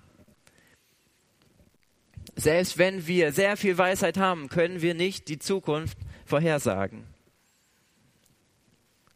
Selbst 2.36 2.77
wenn 2.77 3.08
wir 3.08 3.31
sehr 3.31 3.58
viel 3.58 3.77
Weisheit 3.77 4.17
haben, 4.17 4.50
können 4.50 4.81
wir 4.81 4.93
nicht 4.93 5.27
die 5.27 5.39
Zukunft 5.39 5.98
vorhersagen. 6.25 7.03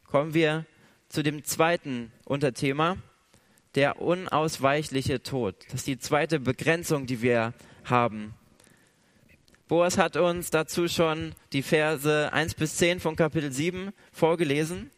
Kommen 0.06 0.34
wir 0.34 0.66
zu 1.10 1.24
dem 1.24 1.44
zweiten 1.44 2.12
Unterthema 2.26 2.98
der 3.76 4.02
unausweichliche 4.02 5.24
Tod. 5.24 5.56
Das 5.68 5.82
ist 5.82 5.88
die 5.88 6.00
zweite 6.00 6.40
Begrenzung, 6.40 7.08
die 7.08 7.22
wir 7.22 7.54
haben. 7.86 8.36
Boas 9.68 9.98
hat 9.98 10.18
uns 10.18 10.50
dazu 10.50 10.90
schon 10.90 11.34
die 11.54 11.64
Verse 11.64 12.32
1 12.34 12.56
bis 12.56 12.76
10 12.76 13.00
von 13.00 13.16
Kapitel 13.16 13.52
7 13.52 13.94
vorgelesen. 14.12 14.92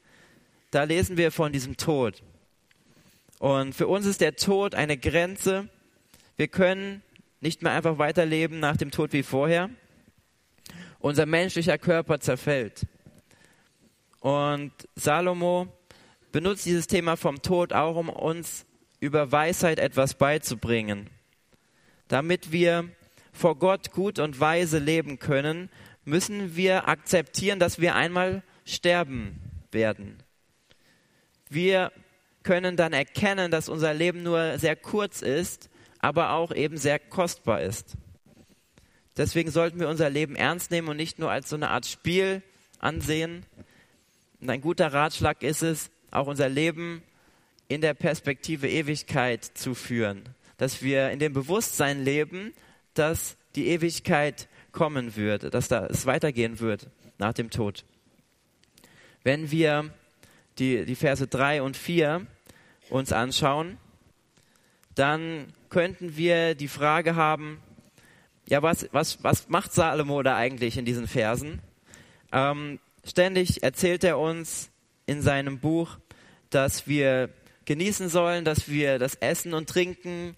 Da 0.72 0.84
lesen 0.84 1.18
wir 1.18 1.32
von 1.32 1.54
diesem 1.54 1.78
Tod. 1.78 2.24
Und 3.38 3.76
für 3.76 3.88
uns 3.88 4.08
ist 4.08 4.22
der 4.22 4.36
Tod 4.36 4.74
eine 4.74 4.98
Grenze. 4.98 5.70
Wir 6.36 6.48
können 6.48 7.04
nicht 7.42 7.62
mehr 7.62 7.74
einfach 7.74 8.00
weiterleben 8.00 8.60
nach 8.60 8.76
dem 8.76 8.90
Tod 8.90 9.14
wie 9.14 9.22
vorher. 9.22 9.70
Unser 11.00 11.28
menschlicher 11.28 11.78
Körper 11.78 12.20
zerfällt. 12.20 12.88
Und 14.20 14.72
Salomo 14.96 15.68
benutzt 16.32 16.66
dieses 16.66 16.88
Thema 16.88 17.18
vom 17.18 17.44
Tod 17.44 17.72
auch, 17.72 17.98
um 17.98 18.10
uns 18.10 18.66
über 19.00 19.32
Weisheit 19.32 19.78
etwas 19.78 20.16
beizubringen. 20.16 21.12
Damit 22.08 22.52
wir 22.52 22.90
vor 23.36 23.58
Gott 23.58 23.92
gut 23.92 24.20
und 24.20 24.40
weise 24.40 24.80
leben 24.80 25.20
können, 25.20 25.70
müssen 26.06 26.56
wir 26.56 26.88
akzeptieren, 26.88 27.60
dass 27.60 27.80
wir 27.80 27.96
einmal 27.96 28.44
sterben 28.66 29.40
werden. 29.72 30.18
Wir 31.50 31.92
können 32.44 32.78
dann 32.78 32.94
erkennen, 32.94 33.52
dass 33.52 33.70
unser 33.70 33.94
Leben 33.94 34.24
nur 34.24 34.58
sehr 34.60 34.76
kurz 34.76 35.22
ist, 35.22 35.70
aber 36.00 36.32
auch 36.32 36.52
eben 36.52 36.78
sehr 36.78 37.00
kostbar 37.00 37.62
ist. 37.62 37.96
Deswegen 39.18 39.50
sollten 39.50 39.80
wir 39.80 39.90
unser 39.90 40.10
Leben 40.10 40.36
ernst 40.36 40.72
nehmen 40.72 40.90
und 40.90 40.98
nicht 40.98 41.20
nur 41.20 41.32
als 41.32 41.50
so 41.50 41.56
eine 41.56 41.70
Art 41.70 41.86
Spiel 41.86 42.42
ansehen. 42.80 43.46
Und 44.42 44.50
ein 44.50 44.62
guter 44.62 44.94
Ratschlag 44.94 45.42
ist 45.42 45.62
es, 45.64 45.90
auch 46.12 46.28
unser 46.28 46.50
Leben 46.50 47.02
in 47.68 47.82
der 47.82 47.94
Perspektive 47.94 48.70
Ewigkeit 48.70 49.44
zu 49.44 49.74
führen. 49.74 50.24
Dass 50.58 50.82
wir 50.82 51.10
in 51.10 51.20
dem 51.20 51.34
Bewusstsein 51.34 52.04
leben, 52.04 52.54
dass 52.96 53.38
die 53.56 53.68
Ewigkeit 53.68 54.48
kommen 54.72 55.16
wird, 55.16 55.54
dass 55.54 55.68
da 55.68 55.86
es 55.86 56.06
weitergehen 56.06 56.60
wird 56.60 56.90
nach 57.18 57.34
dem 57.34 57.50
Tod. 57.50 57.86
Wenn 59.24 59.52
wir 59.52 59.92
die, 60.60 60.86
die 60.86 60.96
Verse 60.96 61.26
3 61.26 61.62
und 61.62 61.78
4 61.78 62.26
uns 62.90 63.12
anschauen, 63.12 63.78
dann 64.94 65.48
könnten 65.70 66.16
wir 66.16 66.56
die 66.56 66.68
Frage 66.68 67.16
haben, 67.16 67.60
ja, 68.48 68.62
was, 68.62 68.88
was, 68.92 69.24
was 69.24 69.50
macht 69.50 69.74
Salomo 69.74 70.22
da 70.22 70.36
eigentlich 70.36 70.78
in 70.78 70.86
diesen 70.86 71.08
Versen? 71.08 71.62
Ähm, 72.32 72.80
ständig 73.04 73.64
erzählt 73.64 74.04
er 74.04 74.20
uns 74.20 74.70
in 75.08 75.22
seinem 75.22 75.60
Buch, 75.60 75.98
dass 76.50 76.88
wir 76.88 77.30
genießen 77.66 78.10
sollen, 78.10 78.46
dass 78.46 78.70
wir 78.70 79.00
das 79.00 79.16
Essen 79.16 79.54
und 79.54 79.68
Trinken 79.68 80.38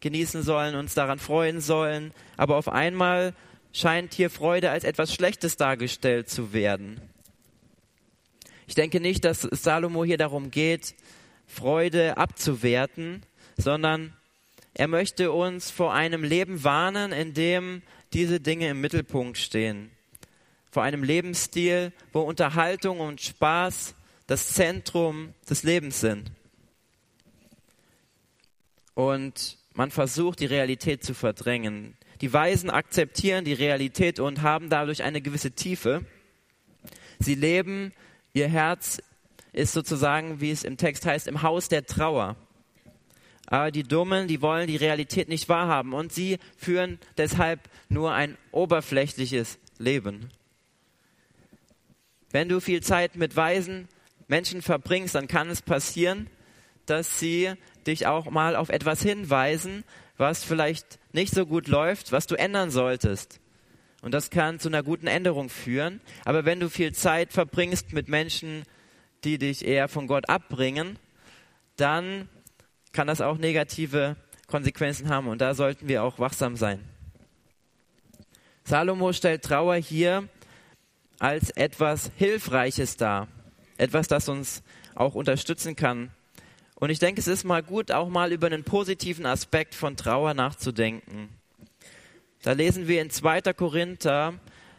genießen 0.00 0.42
sollen, 0.42 0.74
uns 0.74 0.94
daran 0.94 1.18
freuen 1.18 1.60
sollen. 1.60 2.12
Aber 2.36 2.56
auf 2.56 2.68
einmal 2.68 3.34
scheint 3.72 4.14
hier 4.14 4.30
Freude 4.30 4.70
als 4.70 4.84
etwas 4.84 5.14
Schlechtes 5.14 5.56
dargestellt 5.56 6.28
zu 6.28 6.52
werden. 6.52 7.00
Ich 8.66 8.74
denke 8.74 9.00
nicht, 9.00 9.24
dass 9.24 9.42
Salomo 9.42 10.04
hier 10.04 10.18
darum 10.18 10.50
geht, 10.50 10.94
Freude 11.46 12.16
abzuwerten, 12.16 13.22
sondern 13.56 14.12
er 14.74 14.86
möchte 14.86 15.32
uns 15.32 15.70
vor 15.70 15.92
einem 15.92 16.22
Leben 16.22 16.62
warnen, 16.62 17.12
in 17.12 17.34
dem 17.34 17.82
diese 18.12 18.40
Dinge 18.40 18.70
im 18.70 18.80
Mittelpunkt 18.80 19.38
stehen. 19.38 19.90
Vor 20.70 20.84
einem 20.84 21.02
Lebensstil, 21.02 21.92
wo 22.12 22.20
Unterhaltung 22.20 23.00
und 23.00 23.20
Spaß 23.20 23.94
das 24.28 24.52
Zentrum 24.52 25.34
des 25.48 25.64
Lebens 25.64 26.00
sind. 26.00 26.30
Und 28.94 29.58
man 29.74 29.90
versucht, 29.90 30.40
die 30.40 30.46
Realität 30.46 31.04
zu 31.04 31.14
verdrängen. 31.14 31.96
Die 32.20 32.32
Weisen 32.32 32.70
akzeptieren 32.70 33.44
die 33.44 33.52
Realität 33.52 34.20
und 34.20 34.42
haben 34.42 34.68
dadurch 34.68 35.02
eine 35.02 35.20
gewisse 35.20 35.52
Tiefe. 35.52 36.04
Sie 37.18 37.34
leben, 37.34 37.92
ihr 38.32 38.48
Herz 38.48 39.02
ist 39.52 39.72
sozusagen, 39.72 40.40
wie 40.40 40.50
es 40.50 40.64
im 40.64 40.76
Text 40.76 41.06
heißt, 41.06 41.28
im 41.28 41.42
Haus 41.42 41.68
der 41.68 41.86
Trauer. 41.86 42.36
Aber 43.46 43.70
die 43.70 43.82
Dummen, 43.82 44.28
die 44.28 44.42
wollen 44.42 44.68
die 44.68 44.76
Realität 44.76 45.28
nicht 45.28 45.48
wahrhaben 45.48 45.92
und 45.92 46.12
sie 46.12 46.38
führen 46.56 46.98
deshalb 47.16 47.68
nur 47.88 48.12
ein 48.12 48.38
oberflächliches 48.52 49.58
Leben. 49.78 50.30
Wenn 52.30 52.48
du 52.48 52.60
viel 52.60 52.80
Zeit 52.80 53.16
mit 53.16 53.34
weisen 53.34 53.88
Menschen 54.28 54.62
verbringst, 54.62 55.16
dann 55.16 55.26
kann 55.26 55.50
es 55.50 55.62
passieren, 55.62 56.28
dass 56.86 57.18
sie 57.18 57.54
dich 57.86 58.06
auch 58.06 58.30
mal 58.30 58.56
auf 58.56 58.68
etwas 58.68 59.02
hinweisen, 59.02 59.84
was 60.16 60.44
vielleicht 60.44 60.98
nicht 61.12 61.34
so 61.34 61.46
gut 61.46 61.68
läuft, 61.68 62.12
was 62.12 62.26
du 62.26 62.34
ändern 62.34 62.70
solltest. 62.70 63.40
Und 64.02 64.12
das 64.12 64.30
kann 64.30 64.58
zu 64.58 64.68
einer 64.68 64.82
guten 64.82 65.06
Änderung 65.06 65.48
führen. 65.48 66.00
Aber 66.24 66.44
wenn 66.44 66.60
du 66.60 66.70
viel 66.70 66.92
Zeit 66.92 67.32
verbringst 67.32 67.92
mit 67.92 68.08
Menschen, 68.08 68.64
die 69.24 69.38
dich 69.38 69.66
eher 69.66 69.88
von 69.88 70.06
Gott 70.06 70.28
abbringen, 70.28 70.98
dann 71.76 72.28
kann 72.92 73.06
das 73.06 73.20
auch 73.20 73.38
negative 73.38 74.16
Konsequenzen 74.46 75.08
haben. 75.08 75.28
Und 75.28 75.40
da 75.40 75.54
sollten 75.54 75.88
wir 75.88 76.02
auch 76.02 76.18
wachsam 76.18 76.56
sein. 76.56 76.80
Salomo 78.64 79.12
stellt 79.12 79.42
Trauer 79.42 79.76
hier 79.76 80.28
als 81.18 81.50
etwas 81.50 82.10
Hilfreiches 82.16 82.96
dar. 82.96 83.28
Etwas, 83.76 84.08
das 84.08 84.28
uns 84.28 84.62
auch 84.94 85.14
unterstützen 85.14 85.76
kann, 85.76 86.10
und 86.80 86.90
ich 86.90 86.98
denke, 86.98 87.20
es 87.20 87.28
ist 87.28 87.44
mal 87.44 87.62
gut, 87.62 87.92
auch 87.92 88.08
mal 88.08 88.32
über 88.32 88.46
einen 88.46 88.64
positiven 88.64 89.26
Aspekt 89.26 89.74
von 89.74 89.96
Trauer 89.96 90.34
nachzudenken. 90.34 91.28
Da 92.42 92.52
lesen 92.52 92.88
wir 92.88 93.02
in 93.02 93.10
2. 93.10 93.52
Korinther 93.52 94.34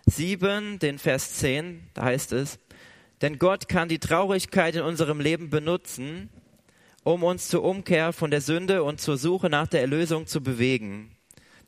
7, 0.07 0.79
den 0.79 0.97
Vers 0.97 1.35
10, 1.35 1.83
da 1.93 2.03
heißt 2.05 2.31
es, 2.33 2.57
denn 3.21 3.37
Gott 3.37 3.69
kann 3.69 3.87
die 3.87 3.99
Traurigkeit 3.99 4.75
in 4.75 4.81
unserem 4.81 5.19
Leben 5.19 5.51
benutzen, 5.51 6.29
um 7.03 7.23
uns 7.23 7.49
zur 7.49 7.63
Umkehr 7.63 8.13
von 8.13 8.31
der 8.31 8.41
Sünde 8.41 8.83
und 8.83 8.99
zur 8.99 9.17
Suche 9.17 9.49
nach 9.49 9.67
der 9.67 9.81
Erlösung 9.81 10.25
zu 10.25 10.41
bewegen. 10.41 11.11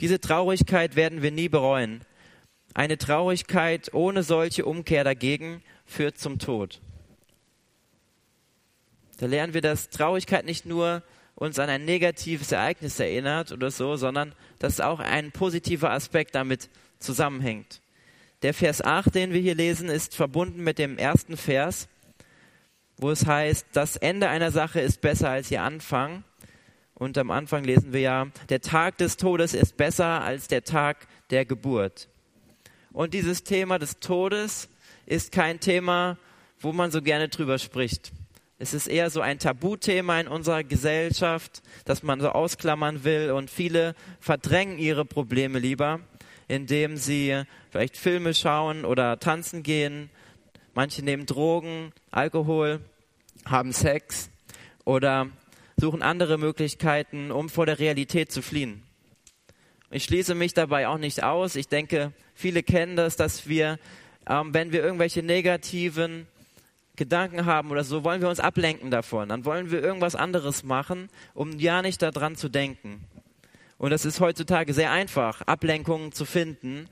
Diese 0.01 0.19
Traurigkeit 0.19 0.95
werden 0.95 1.21
wir 1.21 1.31
nie 1.31 1.47
bereuen. 1.47 2.01
Eine 2.73 2.97
Traurigkeit 2.97 3.93
ohne 3.93 4.23
solche 4.23 4.65
Umkehr 4.65 5.03
dagegen 5.03 5.61
führt 5.85 6.17
zum 6.17 6.39
Tod. 6.39 6.81
Da 9.17 9.25
lernen 9.25 9.53
wir, 9.53 9.61
dass 9.61 9.89
Traurigkeit 9.89 10.45
nicht 10.45 10.65
nur 10.65 11.03
uns 11.35 11.59
an 11.59 11.69
ein 11.69 11.85
negatives 11.85 12.51
Ereignis 12.51 12.99
erinnert 12.99 13.51
oder 13.51 13.71
so, 13.71 13.95
sondern 13.95 14.33
dass 14.59 14.79
auch 14.79 14.99
ein 14.99 15.31
positiver 15.31 15.91
Aspekt 15.91 16.35
damit 16.35 16.69
zusammenhängt. 16.99 17.81
Der 18.43 18.53
Vers 18.53 18.81
8, 18.81 19.15
den 19.15 19.33
wir 19.33 19.41
hier 19.41 19.55
lesen, 19.55 19.89
ist 19.89 20.15
verbunden 20.15 20.63
mit 20.63 20.77
dem 20.77 20.97
ersten 20.97 21.37
Vers, 21.37 21.87
wo 22.97 23.09
es 23.09 23.25
heißt, 23.25 23.67
das 23.73 23.95
Ende 23.95 24.29
einer 24.29 24.51
Sache 24.51 24.79
ist 24.79 25.01
besser 25.01 25.29
als 25.29 25.49
ihr 25.49 25.63
Anfang. 25.63 26.23
Und 26.93 27.17
am 27.17 27.31
Anfang 27.31 27.63
lesen 27.63 27.91
wir 27.91 28.01
ja, 28.01 28.27
der 28.49 28.61
Tag 28.61 28.97
des 28.97 29.17
Todes 29.17 29.53
ist 29.53 29.77
besser 29.77 30.21
als 30.21 30.47
der 30.47 30.63
Tag 30.63 31.07
der 31.31 31.45
Geburt. 31.45 32.07
Und 32.91 33.13
dieses 33.13 33.43
Thema 33.43 33.79
des 33.79 33.99
Todes 33.99 34.69
ist 35.05 35.31
kein 35.31 35.59
Thema, 35.59 36.17
wo 36.59 36.71
man 36.71 36.91
so 36.91 37.01
gerne 37.01 37.29
drüber 37.29 37.57
spricht. 37.57 38.11
Es 38.59 38.73
ist 38.73 38.87
eher 38.87 39.09
so 39.09 39.19
ein 39.19 39.39
Tabuthema 39.39 40.19
in 40.19 40.27
unserer 40.27 40.63
Gesellschaft, 40.63 41.63
das 41.85 42.03
man 42.03 42.21
so 42.21 42.29
ausklammern 42.29 43.03
will 43.03 43.31
und 43.31 43.49
viele 43.49 43.95
verdrängen 44.19 44.77
ihre 44.77 45.05
Probleme 45.05 45.59
lieber, 45.59 45.99
indem 46.47 46.97
sie 46.97 47.43
vielleicht 47.71 47.97
Filme 47.97 48.33
schauen 48.33 48.85
oder 48.85 49.19
tanzen 49.19 49.63
gehen. 49.63 50.09
Manche 50.75 51.03
nehmen 51.03 51.25
Drogen, 51.25 51.91
Alkohol, 52.11 52.79
haben 53.45 53.73
Sex 53.73 54.29
oder 54.85 55.27
suchen 55.77 56.01
andere 56.03 56.37
Möglichkeiten, 56.37 57.31
um 57.31 57.49
vor 57.49 57.65
der 57.65 57.79
Realität 57.79 58.31
zu 58.31 58.41
fliehen. 58.41 58.83
Ich 59.89 60.05
schließe 60.05 60.35
mich 60.35 60.53
dabei 60.53 60.87
auch 60.87 60.97
nicht 60.97 61.23
aus. 61.23 61.55
Ich 61.55 61.67
denke, 61.67 62.13
viele 62.33 62.63
kennen 62.63 62.95
das, 62.95 63.15
dass 63.15 63.47
wir, 63.47 63.79
ähm, 64.27 64.53
wenn 64.53 64.71
wir 64.71 64.83
irgendwelche 64.83 65.23
negativen 65.23 66.27
Gedanken 66.95 67.45
haben 67.45 67.71
oder 67.71 67.83
so, 67.83 68.03
wollen 68.03 68.21
wir 68.21 68.29
uns 68.29 68.39
ablenken 68.39 68.91
davon. 68.91 69.29
Dann 69.29 69.45
wollen 69.45 69.71
wir 69.71 69.81
irgendwas 69.81 70.15
anderes 70.15 70.63
machen, 70.63 71.09
um 71.33 71.57
ja 71.59 71.81
nicht 71.81 72.01
daran 72.01 72.35
zu 72.35 72.49
denken. 72.49 73.03
Und 73.77 73.91
es 73.91 74.05
ist 74.05 74.19
heutzutage 74.19 74.73
sehr 74.73 74.91
einfach, 74.91 75.41
Ablenkungen 75.41 76.11
zu 76.11 76.25
finden, 76.25 76.87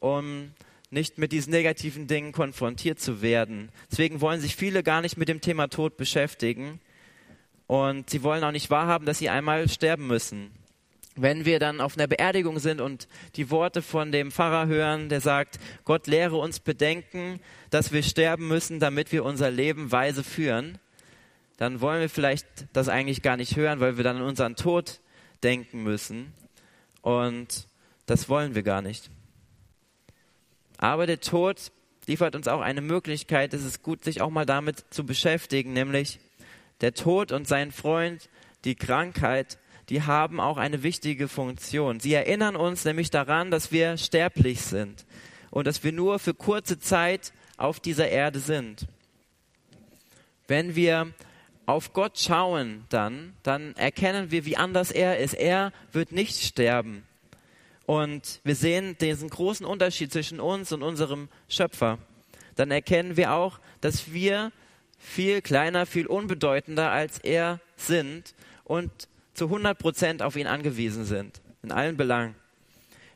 um 0.00 0.52
nicht 0.90 1.18
mit 1.18 1.32
diesen 1.32 1.50
negativen 1.50 2.06
Dingen 2.06 2.32
konfrontiert 2.32 3.00
zu 3.00 3.22
werden. 3.22 3.70
Deswegen 3.90 4.20
wollen 4.20 4.40
sich 4.40 4.56
viele 4.56 4.82
gar 4.82 5.02
nicht 5.02 5.16
mit 5.16 5.28
dem 5.28 5.40
Thema 5.40 5.68
Tod 5.68 5.96
beschäftigen. 5.96 6.80
Und 7.66 8.10
sie 8.10 8.22
wollen 8.22 8.44
auch 8.44 8.52
nicht 8.52 8.70
wahrhaben, 8.70 9.06
dass 9.06 9.18
sie 9.18 9.28
einmal 9.28 9.68
sterben 9.68 10.06
müssen 10.06 10.50
wenn 11.14 11.44
wir 11.44 11.58
dann 11.58 11.80
auf 11.80 11.96
einer 11.96 12.06
Beerdigung 12.06 12.58
sind 12.58 12.80
und 12.80 13.06
die 13.36 13.50
Worte 13.50 13.82
von 13.82 14.12
dem 14.12 14.30
Pfarrer 14.30 14.66
hören, 14.66 15.08
der 15.08 15.20
sagt, 15.20 15.58
Gott 15.84 16.06
lehre 16.06 16.36
uns 16.36 16.60
bedenken, 16.60 17.40
dass 17.70 17.92
wir 17.92 18.02
sterben 18.02 18.48
müssen, 18.48 18.80
damit 18.80 19.12
wir 19.12 19.24
unser 19.24 19.50
Leben 19.50 19.92
weise 19.92 20.24
führen, 20.24 20.78
dann 21.58 21.80
wollen 21.80 22.00
wir 22.00 22.08
vielleicht 22.08 22.46
das 22.72 22.88
eigentlich 22.88 23.22
gar 23.22 23.36
nicht 23.36 23.56
hören, 23.56 23.80
weil 23.80 23.96
wir 23.96 24.04
dann 24.04 24.16
an 24.16 24.22
unseren 24.22 24.56
Tod 24.56 25.00
denken 25.42 25.82
müssen. 25.82 26.32
Und 27.02 27.66
das 28.06 28.28
wollen 28.28 28.54
wir 28.54 28.62
gar 28.62 28.82
nicht. 28.82 29.10
Aber 30.78 31.06
der 31.06 31.20
Tod 31.20 31.70
liefert 32.06 32.34
uns 32.34 32.48
auch 32.48 32.60
eine 32.60 32.80
Möglichkeit, 32.80 33.54
es 33.54 33.64
ist 33.64 33.82
gut, 33.82 34.02
sich 34.02 34.20
auch 34.20 34.30
mal 34.30 34.46
damit 34.46 34.84
zu 34.90 35.04
beschäftigen, 35.04 35.72
nämlich 35.72 36.18
der 36.80 36.94
Tod 36.94 37.30
und 37.30 37.46
sein 37.46 37.70
Freund, 37.70 38.28
die 38.64 38.74
Krankheit, 38.74 39.58
die 39.92 40.00
haben 40.00 40.40
auch 40.40 40.56
eine 40.56 40.82
wichtige 40.82 41.28
Funktion. 41.28 42.00
Sie 42.00 42.14
erinnern 42.14 42.56
uns 42.56 42.86
nämlich 42.86 43.10
daran, 43.10 43.50
dass 43.50 43.72
wir 43.72 43.98
sterblich 43.98 44.62
sind 44.62 45.04
und 45.50 45.66
dass 45.66 45.84
wir 45.84 45.92
nur 45.92 46.18
für 46.18 46.32
kurze 46.32 46.78
Zeit 46.78 47.34
auf 47.58 47.78
dieser 47.78 48.08
Erde 48.08 48.38
sind. 48.38 48.86
Wenn 50.48 50.74
wir 50.76 51.12
auf 51.66 51.92
Gott 51.92 52.18
schauen 52.18 52.86
dann, 52.88 53.34
dann 53.42 53.76
erkennen 53.76 54.30
wir, 54.30 54.46
wie 54.46 54.56
anders 54.56 54.90
er 54.90 55.18
ist. 55.18 55.34
Er 55.34 55.74
wird 55.92 56.10
nicht 56.10 56.42
sterben. 56.42 57.02
Und 57.84 58.40
wir 58.44 58.54
sehen 58.54 58.96
diesen 58.98 59.28
großen 59.28 59.66
Unterschied 59.66 60.10
zwischen 60.10 60.40
uns 60.40 60.72
und 60.72 60.82
unserem 60.82 61.28
Schöpfer. 61.50 61.98
Dann 62.56 62.70
erkennen 62.70 63.18
wir 63.18 63.34
auch, 63.34 63.60
dass 63.82 64.10
wir 64.10 64.52
viel 64.98 65.42
kleiner, 65.42 65.84
viel 65.84 66.06
unbedeutender 66.06 66.90
als 66.90 67.18
er 67.18 67.60
sind 67.76 68.34
und 68.64 68.90
zu 69.34 69.46
100 69.46 69.78
Prozent 69.78 70.22
auf 70.22 70.36
ihn 70.36 70.46
angewiesen 70.46 71.04
sind, 71.04 71.40
in 71.62 71.72
allen 71.72 71.96
Belangen. 71.96 72.34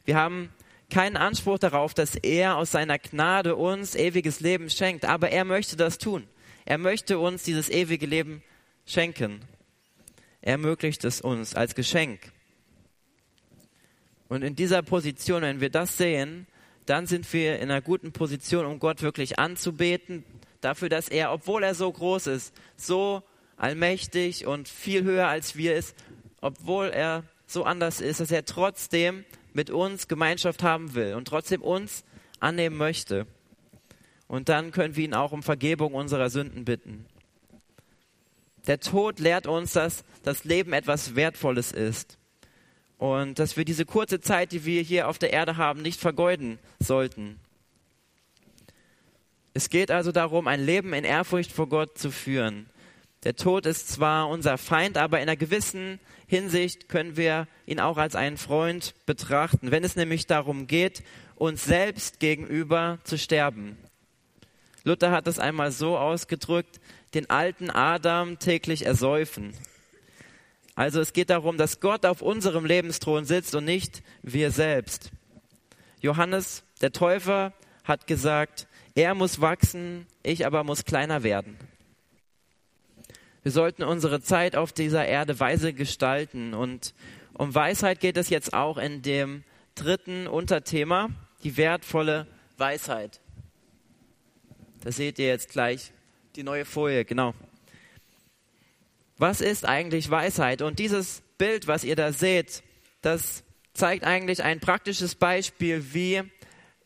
Wir 0.05 0.17
haben 0.17 0.51
keinen 0.91 1.17
Anspruch 1.17 1.59
darauf, 1.59 1.95
dass 1.95 2.15
er 2.15 2.57
aus 2.57 2.71
seiner 2.71 2.99
Gnade 2.99 3.57
uns 3.57 3.95
ewiges 3.95 4.41
Leben 4.41 4.71
schenkt, 4.71 5.05
aber 5.05 5.31
er 5.31 5.45
möchte 5.45 5.77
das 5.77 5.99
tun. 5.99 6.27
Er 6.65 6.79
möchte 6.79 7.19
uns 7.19 7.43
dieses 7.43 7.69
ewige 7.69 8.07
Leben 8.07 8.43
schenken. 8.87 9.41
Er 10.43 10.53
ermöglicht 10.53 11.05
es 11.05 11.21
uns 11.21 11.55
als 11.55 11.75
Geschenk. 11.75 12.33
Und 14.29 14.43
in 14.43 14.57
dieser 14.57 14.83
Position, 14.83 15.43
wenn 15.43 15.61
wir 15.61 15.71
das 15.71 15.97
sehen, 15.97 16.47
dann 16.87 17.07
sind 17.07 17.33
wir 17.33 17.59
in 17.59 17.71
einer 17.71 17.83
guten 17.83 18.13
Position, 18.13 18.67
um 18.67 18.79
Gott 18.79 19.03
wirklich 19.03 19.39
anzubeten, 19.39 20.25
dafür, 20.61 20.89
dass 20.89 21.09
er, 21.09 21.33
obwohl 21.33 21.63
er 21.63 21.75
so 21.75 21.91
groß 21.91 22.29
ist, 22.29 22.55
so 22.77 23.23
allmächtig 23.57 24.47
und 24.47 24.69
viel 24.69 25.05
höher 25.05 25.29
als 25.29 25.57
wir 25.57 25.75
ist, 25.75 25.95
obwohl 26.41 26.89
er 26.89 27.25
so 27.47 27.65
anders 27.65 28.01
ist, 28.01 28.21
dass 28.21 28.31
er 28.31 28.45
trotzdem 28.45 29.25
mit 29.53 29.71
uns 29.71 30.09
Gemeinschaft 30.09 30.63
haben 30.63 30.95
will 30.95 31.15
und 31.15 31.27
trotzdem 31.27 31.63
uns 31.63 32.05
annehmen 32.41 32.77
möchte. 32.77 33.27
Und 34.29 34.49
dann 34.49 34.73
können 34.73 34.97
wir 34.97 35.05
ihn 35.05 35.15
auch 35.15 35.33
um 35.33 35.43
Vergebung 35.43 35.95
unserer 35.95 36.31
Sünden 36.31 36.65
bitten. 36.65 37.07
Der 38.67 38.81
Tod 38.81 39.21
lehrt 39.21 39.47
uns, 39.47 39.73
dass 39.73 40.05
das 40.25 40.45
Leben 40.45 40.73
etwas 40.73 41.15
Wertvolles 41.15 41.71
ist 41.71 42.19
und 42.99 43.39
dass 43.39 43.57
wir 43.57 43.65
diese 43.65 43.85
kurze 43.85 44.21
Zeit, 44.21 44.53
die 44.53 44.65
wir 44.65 44.83
hier 44.83 45.09
auf 45.09 45.19
der 45.19 45.33
Erde 45.33 45.57
haben, 45.57 45.83
nicht 45.83 46.01
vergeuden 46.01 46.59
sollten. 46.81 47.39
Es 49.55 49.71
geht 49.71 49.91
also 49.91 50.13
darum, 50.13 50.49
ein 50.49 50.65
Leben 50.65 50.93
in 50.93 51.05
Ehrfurcht 51.05 51.53
vor 51.53 51.69
Gott 51.69 51.97
zu 51.97 52.11
führen. 52.11 52.69
Der 53.27 53.35
Tod 53.35 53.67
ist 53.67 53.89
zwar 53.89 54.29
unser 54.29 54.57
Feind, 54.57 54.97
aber 54.97 55.17
in 55.17 55.25
einer 55.25 55.35
gewissen 55.35 55.99
Hinsicht 56.29 56.89
können 56.89 57.17
wir 57.17 57.49
ihn 57.67 57.81
auch 57.81 57.97
als 57.97 58.15
einen 58.15 58.37
Freund 58.37 58.95
betrachten, 59.05 59.73
wenn 59.73 59.83
es 59.83 59.97
nämlich 59.97 60.29
darum 60.29 60.69
geht, 60.69 61.03
uns 61.35 61.65
selbst 61.65 62.21
gegenüber 62.21 63.01
zu 63.03 63.19
sterben. 63.19 63.79
Luther 64.85 65.11
hat 65.11 65.27
es 65.27 65.41
einmal 65.41 65.73
so 65.73 65.99
ausgedrückt, 65.99 66.79
den 67.15 67.29
alten 67.29 67.69
Adam 67.69 68.39
täglich 68.39 68.87
ersäufen. 68.87 69.55
Also 70.77 71.01
es 71.01 71.13
geht 71.13 71.31
darum, 71.31 71.57
dass 71.57 71.81
Gott 71.81 72.07
auf 72.07 72.23
unserem 72.23 72.65
Lebensthron 72.65 73.25
sitzt 73.25 73.57
und 73.57 73.65
nicht 73.65 74.05
wir 74.23 74.53
selbst. 74.53 75.11
Johannes, 75.99 76.63
der 76.81 76.93
Täufer, 76.93 77.53
hat 77.83 78.07
gesagt, 78.07 78.69
er 78.95 79.17
muss 79.17 79.41
wachsen, 79.41 80.07
ich 80.23 80.47
aber 80.47 80.63
muss 80.63 80.85
kleiner 80.85 81.25
werden. 81.25 81.59
Wir 83.47 83.53
sollten 83.53 83.85
unsere 83.85 84.21
Zeit 84.21 84.57
auf 84.57 84.73
dieser 84.73 85.07
Erde 85.07 85.39
weise 85.39 85.73
gestalten. 85.73 86.53
Und 86.53 86.95
um 87.33 87.55
Weisheit 87.55 88.01
geht 88.01 88.17
es 88.17 88.29
jetzt 88.29 88.53
auch 88.53 88.77
in 88.77 89.03
dem 89.03 89.45
dritten 89.77 90.27
Unterthema, 90.27 91.11
die 91.45 91.57
wertvolle 91.57 92.27
Weisheit. 92.57 93.21
Das 94.83 94.97
seht 94.97 95.21
ihr 95.21 95.29
jetzt 95.29 95.51
gleich, 95.51 95.93
die 96.35 96.43
neue 96.43 96.65
Folie, 96.65 97.05
genau 97.05 97.35
was 99.17 99.41
ist 99.41 99.65
eigentlich 99.65 100.11
Weisheit? 100.11 100.61
Und 100.61 100.81
dieses 100.81 101.23
Bild, 101.39 101.69
was 101.69 101.85
ihr 101.85 101.95
da 101.95 102.13
seht, 102.13 102.65
das 103.01 103.45
zeigt 103.75 104.03
eigentlich 104.03 104.43
ein 104.43 104.59
praktisches 104.59 105.15
Beispiel, 105.15 105.95
wie, 105.95 106.23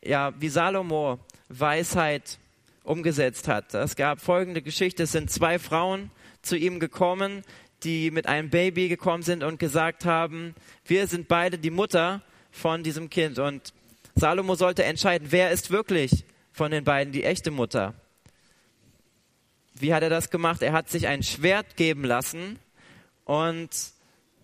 ja, 0.04 0.34
wie 0.38 0.50
Salomo 0.50 1.20
Weisheit 1.48 2.38
umgesetzt 2.84 3.48
hat. 3.48 3.72
Es 3.72 3.96
gab 3.96 4.20
folgende 4.20 4.60
Geschichte. 4.60 5.04
Es 5.04 5.12
sind 5.12 5.30
zwei 5.30 5.58
Frauen 5.58 6.10
zu 6.42 6.56
ihm 6.56 6.80
gekommen, 6.80 7.42
die 7.82 8.10
mit 8.10 8.26
einem 8.26 8.50
Baby 8.50 8.88
gekommen 8.88 9.22
sind 9.22 9.42
und 9.42 9.58
gesagt 9.58 10.04
haben, 10.04 10.54
wir 10.84 11.06
sind 11.06 11.28
beide 11.28 11.58
die 11.58 11.70
Mutter 11.70 12.22
von 12.50 12.82
diesem 12.82 13.10
Kind. 13.10 13.38
Und 13.38 13.72
Salomo 14.14 14.54
sollte 14.54 14.84
entscheiden, 14.84 15.28
wer 15.30 15.50
ist 15.50 15.70
wirklich 15.70 16.24
von 16.52 16.70
den 16.70 16.84
beiden 16.84 17.12
die 17.12 17.24
echte 17.24 17.50
Mutter. 17.50 17.94
Wie 19.74 19.94
hat 19.94 20.02
er 20.02 20.10
das 20.10 20.30
gemacht? 20.30 20.62
Er 20.62 20.72
hat 20.72 20.90
sich 20.90 21.06
ein 21.06 21.22
Schwert 21.22 21.76
geben 21.76 22.04
lassen 22.04 22.58
und 23.24 23.70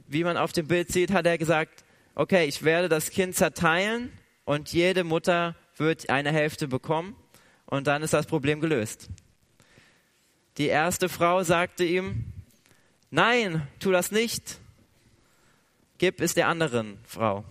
wie 0.08 0.24
man 0.24 0.36
auf 0.36 0.52
dem 0.52 0.68
Bild 0.68 0.90
sieht, 0.90 1.10
hat 1.10 1.26
er 1.26 1.36
gesagt, 1.36 1.84
okay, 2.14 2.46
ich 2.46 2.62
werde 2.62 2.88
das 2.88 3.10
Kind 3.10 3.34
zerteilen 3.34 4.12
und 4.44 4.72
jede 4.72 5.04
Mutter 5.04 5.56
wird 5.76 6.08
eine 6.08 6.32
Hälfte 6.32 6.68
bekommen 6.68 7.16
und 7.66 7.86
dann 7.86 8.02
ist 8.02 8.14
das 8.14 8.26
Problem 8.26 8.60
gelöst. 8.60 9.10
Die 10.58 10.68
erste 10.68 11.08
Frau 11.08 11.42
sagte 11.42 11.84
ihm, 11.84 12.32
nein, 13.10 13.66
tu 13.78 13.90
das 13.90 14.10
nicht. 14.10 14.58
Gib 15.98 16.20
es 16.20 16.34
der 16.34 16.48
anderen 16.48 16.98
Frau. 17.04 17.44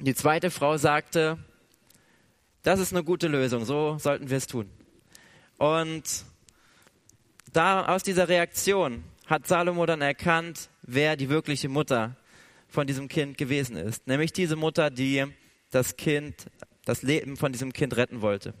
Die 0.00 0.14
zweite 0.14 0.50
Frau 0.50 0.76
sagte, 0.76 1.38
das 2.62 2.78
ist 2.78 2.92
eine 2.92 3.02
gute 3.02 3.26
Lösung, 3.28 3.64
so 3.64 3.98
sollten 3.98 4.30
wir 4.30 4.36
es 4.36 4.46
tun. 4.46 4.70
Und 5.58 6.24
da, 7.52 7.86
aus 7.86 8.04
dieser 8.04 8.28
Reaktion 8.28 9.02
hat 9.26 9.46
Salomo 9.46 9.86
dann 9.86 10.00
erkannt, 10.00 10.70
wer 10.82 11.16
die 11.16 11.28
wirkliche 11.28 11.68
Mutter 11.68 12.16
von 12.68 12.86
diesem 12.86 13.08
Kind 13.08 13.36
gewesen 13.38 13.76
ist. 13.76 14.06
Nämlich 14.06 14.32
diese 14.32 14.54
Mutter, 14.54 14.90
die 14.90 15.26
das 15.70 15.96
Kind, 15.96 16.46
das 16.84 17.02
Leben 17.02 17.36
von 17.36 17.52
diesem 17.52 17.72
Kind 17.72 17.96
retten 17.96 18.20
wollte. 18.22 18.54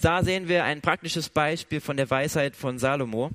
Da 0.00 0.24
sehen 0.24 0.48
wir 0.48 0.64
ein 0.64 0.80
praktisches 0.80 1.28
Beispiel 1.28 1.80
von 1.80 1.96
der 1.96 2.10
Weisheit 2.10 2.56
von 2.56 2.78
Salomo. 2.78 3.30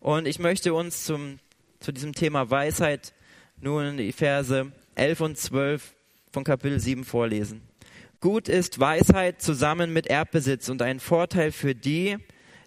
Und 0.00 0.26
ich 0.26 0.38
möchte 0.38 0.74
uns 0.74 1.04
zum, 1.04 1.38
zu 1.80 1.92
diesem 1.92 2.12
Thema 2.12 2.50
Weisheit 2.50 3.12
nun 3.60 3.96
die 3.96 4.12
Verse 4.12 4.72
11 4.96 5.20
und 5.20 5.38
12 5.38 5.94
von 6.32 6.44
Kapitel 6.44 6.80
7 6.80 7.04
vorlesen. 7.04 7.62
Gut 8.20 8.48
ist 8.48 8.80
Weisheit 8.80 9.42
zusammen 9.42 9.92
mit 9.92 10.06
Erbbesitz 10.06 10.68
und 10.68 10.82
ein 10.82 11.00
Vorteil 11.00 11.52
für 11.52 11.74
die, 11.74 12.18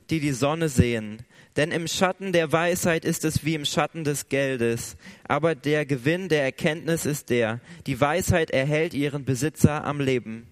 die 0.09 0.19
die 0.19 0.31
Sonne 0.31 0.69
sehen. 0.69 1.25
Denn 1.55 1.71
im 1.71 1.87
Schatten 1.87 2.33
der 2.33 2.51
Weisheit 2.51 3.05
ist 3.05 3.23
es 3.23 3.45
wie 3.45 3.55
im 3.55 3.65
Schatten 3.65 4.03
des 4.03 4.27
Geldes. 4.27 4.97
Aber 5.27 5.55
der 5.55 5.85
Gewinn 5.85 6.27
der 6.27 6.43
Erkenntnis 6.43 7.05
ist 7.05 7.29
der. 7.29 7.61
Die 7.87 7.99
Weisheit 7.99 8.51
erhält 8.51 8.93
ihren 8.93 9.23
Besitzer 9.23 9.85
am 9.85 10.01
Leben. 10.01 10.47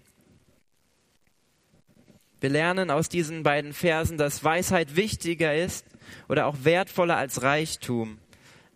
Wir 2.43 2.49
lernen 2.49 2.91
aus 2.91 3.08
diesen 3.08 3.41
beiden 3.41 3.71
Versen, 3.71 4.17
dass 4.17 4.43
Weisheit 4.43 4.97
wichtiger 4.97 5.56
ist 5.56 5.86
oder 6.27 6.45
auch 6.47 6.58
wertvoller 6.63 7.15
als 7.15 7.41
Reichtum. 7.41 8.17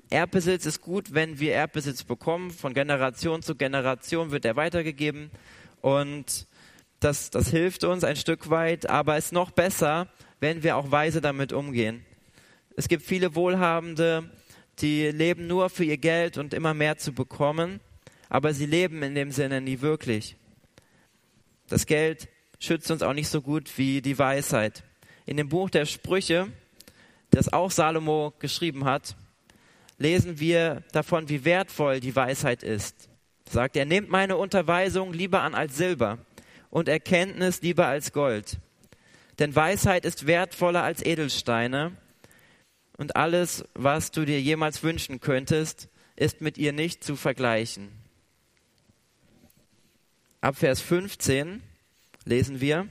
Erbbesitz 0.09 0.65
ist 0.65 0.79
gut, 0.79 1.13
wenn 1.13 1.41
wir 1.41 1.53
Erbbesitz 1.53 2.05
bekommen. 2.05 2.51
Von 2.51 2.73
Generation 2.73 3.41
zu 3.41 3.55
Generation 3.55 4.31
wird 4.31 4.45
er 4.45 4.55
weitergegeben. 4.55 5.31
Und 5.81 6.47
das, 7.01 7.29
das 7.29 7.49
hilft 7.49 7.83
uns 7.83 8.05
ein 8.05 8.15
Stück 8.15 8.49
weit. 8.49 8.89
Aber 8.89 9.17
es 9.17 9.25
ist 9.25 9.31
noch 9.33 9.51
besser, 9.51 10.07
wenn 10.39 10.63
wir 10.63 10.77
auch 10.77 10.89
weise 10.89 11.19
damit 11.19 11.51
umgehen. 11.51 12.05
Es 12.77 12.87
gibt 12.87 13.03
viele 13.03 13.35
Wohlhabende, 13.35 14.31
die 14.79 15.07
leben 15.07 15.45
nur 15.45 15.69
für 15.69 15.83
ihr 15.83 15.97
Geld 15.97 16.37
und 16.37 16.53
immer 16.53 16.73
mehr 16.73 16.99
zu 16.99 17.11
bekommen, 17.11 17.81
aber 18.29 18.53
sie 18.53 18.65
leben 18.65 19.03
in 19.03 19.13
dem 19.13 19.31
Sinne 19.31 19.59
nie 19.59 19.81
wirklich. 19.81 20.37
Das 21.67 21.85
Geld 21.85 22.29
schützt 22.59 22.91
uns 22.91 23.01
auch 23.01 23.13
nicht 23.13 23.29
so 23.29 23.41
gut 23.41 23.77
wie 23.77 24.01
die 24.01 24.17
Weisheit. 24.17 24.83
In 25.25 25.37
dem 25.37 25.49
Buch 25.49 25.69
der 25.69 25.85
Sprüche, 25.85 26.47
das 27.31 27.51
auch 27.51 27.71
Salomo 27.71 28.33
geschrieben 28.39 28.85
hat, 28.85 29.15
lesen 29.97 30.39
wir 30.39 30.83
davon, 30.91 31.29
wie 31.29 31.45
wertvoll 31.45 31.99
die 31.99 32.15
Weisheit 32.15 32.63
ist. 32.63 33.09
Sagt 33.49 33.75
er, 33.75 33.85
nehmt 33.85 34.09
meine 34.09 34.37
Unterweisung 34.37 35.13
lieber 35.13 35.41
an 35.41 35.55
als 35.55 35.77
Silber 35.77 36.19
und 36.69 36.87
Erkenntnis 36.87 37.61
lieber 37.61 37.87
als 37.87 38.13
Gold 38.13 38.59
denn 39.39 39.55
Weisheit 39.55 40.05
ist 40.05 40.25
wertvoller 40.25 40.83
als 40.83 41.05
Edelsteine 41.05 41.95
und 42.97 43.15
alles, 43.15 43.63
was 43.75 44.11
du 44.11 44.25
dir 44.25 44.41
jemals 44.41 44.81
wünschen 44.81 45.19
könntest, 45.19 45.89
ist 46.15 46.41
mit 46.41 46.57
ihr 46.57 46.73
nicht 46.73 47.03
zu 47.03 47.15
vergleichen. 47.15 47.91
Ab 50.41 50.57
Vers 50.57 50.81
15 50.81 51.61
lesen 52.27 52.61
wir, 52.61 52.87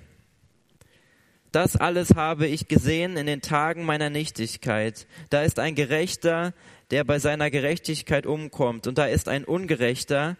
das 1.52 1.76
alles 1.76 2.16
habe 2.16 2.46
ich 2.46 2.68
gesehen 2.68 3.16
in 3.16 3.26
den 3.26 3.40
Tagen 3.40 3.84
meiner 3.84 4.10
Nichtigkeit. 4.10 5.06
Da 5.30 5.42
ist 5.42 5.58
ein 5.58 5.74
Gerechter, 5.74 6.52
der 6.90 7.04
bei 7.04 7.18
seiner 7.18 7.50
Gerechtigkeit 7.50 8.26
umkommt, 8.26 8.86
und 8.86 8.98
da 8.98 9.06
ist 9.06 9.28
ein 9.28 9.44
Ungerechter, 9.44 10.36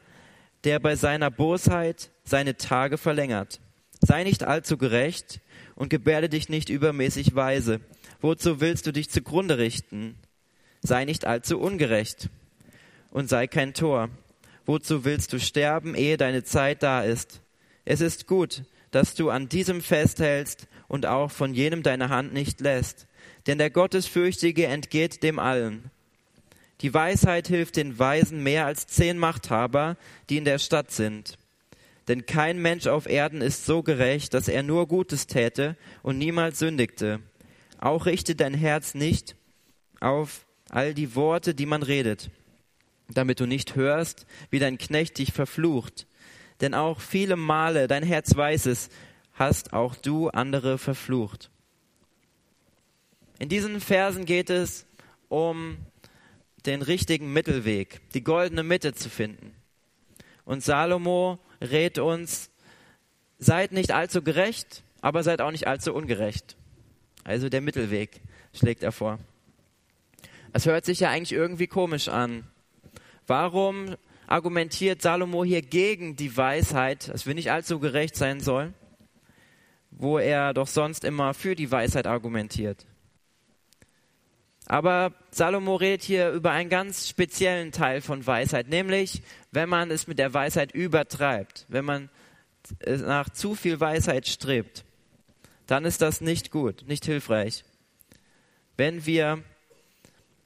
der 0.65 0.81
bei 0.81 0.97
seiner 0.97 1.31
Bosheit 1.31 2.11
seine 2.25 2.57
Tage 2.57 2.99
verlängert. 2.99 3.61
Sei 4.01 4.25
nicht 4.25 4.45
allzu 4.45 4.77
gerecht 4.77 5.41
und 5.75 5.89
gebärde 5.89 6.29
dich 6.29 6.49
nicht 6.49 6.69
übermäßig 6.69 7.35
weise. 7.35 7.81
Wozu 8.21 8.61
willst 8.61 8.87
du 8.87 8.93
dich 8.93 9.11
zugrunde 9.11 9.59
richten? 9.59 10.17
Sei 10.83 11.05
nicht 11.05 11.25
allzu 11.25 11.59
ungerecht 11.59 12.29
und 13.11 13.29
sei 13.29 13.47
kein 13.47 13.75
Tor. 13.75 14.11
Wozu 14.67 15.05
willst 15.05 15.33
du 15.33 15.41
sterben, 15.41 15.95
ehe 15.95 16.17
deine 16.17 16.45
Zeit 16.45 16.83
da 16.83 17.03
ist? 17.03 17.41
Es 17.85 18.01
ist 18.01 18.27
gut, 18.27 18.65
dass 18.97 19.15
du 19.15 19.29
an 19.29 19.51
diesem 19.51 19.83
festhältst 19.83 20.69
und 20.89 21.05
auch 21.05 21.31
von 21.31 21.53
jenem 21.53 21.83
deine 21.83 22.09
Hand 22.09 22.33
nicht 22.33 22.63
lässt. 22.63 23.07
Denn 23.47 23.59
der 23.59 23.69
Gottesfürchtige 23.69 24.69
entgeht 24.69 25.23
dem 25.23 25.39
allen. 25.39 25.91
Die 26.81 26.95
Weisheit 26.95 27.47
hilft 27.47 27.77
den 27.77 27.99
Weisen 27.99 28.43
mehr 28.43 28.65
als 28.65 28.87
zehn 28.87 29.19
Machthaber, 29.19 29.99
die 30.31 30.39
in 30.39 30.47
der 30.47 30.59
Stadt 30.59 30.93
sind. 30.93 31.37
Denn 32.09 32.25
kein 32.25 32.59
Mensch 32.59 32.87
auf 32.87 33.07
Erden 33.07 33.43
ist 33.43 33.67
so 33.67 33.83
gerecht, 33.83 34.33
dass 34.33 34.49
er 34.49 34.63
nur 34.63 34.89
Gutes 34.89 35.27
täte 35.27 35.77
und 36.03 36.17
niemals 36.17 36.59
sündigte. 36.59 37.21
Auch 37.77 38.07
richte 38.07 38.35
dein 38.35 38.55
Herz 38.55 38.95
nicht 38.95 39.37
auf 40.01 40.47
all 40.71 40.95
die 40.95 41.15
Worte, 41.15 41.55
die 41.55 41.67
man 41.67 41.83
redet, 41.83 42.31
damit 43.11 43.41
du 43.41 43.47
nicht 43.47 43.77
hörst, 43.77 44.25
wie 44.49 44.59
dein 44.59 44.79
Knecht 44.79 45.19
dich 45.19 45.35
verflucht. 45.35 46.07
Denn 46.61 46.75
auch 46.75 47.01
viele 47.01 47.37
Male, 47.37 47.87
dein 47.87 48.03
Herz 48.03 48.35
weiß 48.35 48.67
es, 48.67 48.89
hast 49.35 49.73
auch 49.73 49.95
du 49.95 50.29
andere 50.29 50.79
verflucht. 50.79 51.51
In 53.39 53.49
diesen 53.49 53.81
Versen 53.81 54.25
geht 54.25 54.49
es 54.49 54.87
um 55.29 55.77
den 56.65 56.83
richtigen 56.83 57.33
Mittelweg, 57.33 58.01
die 58.13 58.25
goldene 58.25 58.63
Mitte 58.63 58.95
zu 58.95 59.11
finden. 59.11 59.55
Und 60.45 60.63
Salomo 60.65 61.39
rät 61.61 61.99
uns, 61.99 62.51
seid 63.39 63.73
nicht 63.73 63.93
allzu 63.93 64.23
gerecht, 64.23 64.83
aber 65.01 65.23
seid 65.23 65.41
auch 65.41 65.51
nicht 65.51 65.67
allzu 65.67 65.95
ungerecht. 65.95 66.57
Also 67.25 67.49
der 67.49 67.61
Mittelweg 67.61 68.21
schlägt 68.55 68.83
er 68.83 68.93
vor. 68.93 69.19
Es 70.53 70.67
hört 70.67 70.85
sich 70.85 71.01
ja 71.01 71.11
eigentlich 71.11 71.33
irgendwie 71.33 71.67
komisch 71.67 72.09
an. 72.09 72.45
Warum 73.27 73.97
argumentiert 74.27 75.03
Salomo 75.03 75.45
hier 75.45 75.63
gegen 75.63 76.17
die 76.17 76.37
Weisheit, 76.37 77.09
dass 77.09 77.27
wir 77.27 77.35
nicht 77.35 77.51
allzu 77.51 77.79
gerecht 77.79 78.17
sein 78.17 78.41
sollen, 78.41 78.75
wo 79.91 80.19
er 80.19 80.53
doch 80.55 80.67
sonst 80.67 81.05
immer 81.05 81.35
für 81.35 81.55
die 81.55 81.71
Weisheit 81.71 82.07
argumentiert? 82.07 82.87
Aber 84.67 85.13
Salomo 85.31 85.77
redet 85.77 86.03
hier 86.03 86.31
über 86.31 86.51
einen 86.51 86.69
ganz 86.69 87.09
speziellen 87.09 87.71
Teil 87.71 88.01
von 88.01 88.27
Weisheit, 88.27 88.69
nämlich 88.69 89.23
wenn 89.53 89.69
man 89.69 89.93
es 89.93 90.09
mit 90.09 90.19
der 90.19 90.35
Weisheit 90.35 90.73
übertreibt, 90.73 91.67
wenn 91.69 91.85
man 91.85 92.11
nach 92.85 93.31
zu 93.31 93.55
viel 93.55 93.79
Weisheit 93.79 94.27
strebt, 94.27 94.85
dann 95.69 95.85
ist 95.85 96.03
das 96.03 96.21
nicht 96.21 96.51
gut, 96.51 96.85
nicht 96.89 97.05
hilfreich. 97.05 97.65
Wenn 98.77 99.07
wir 99.07 99.43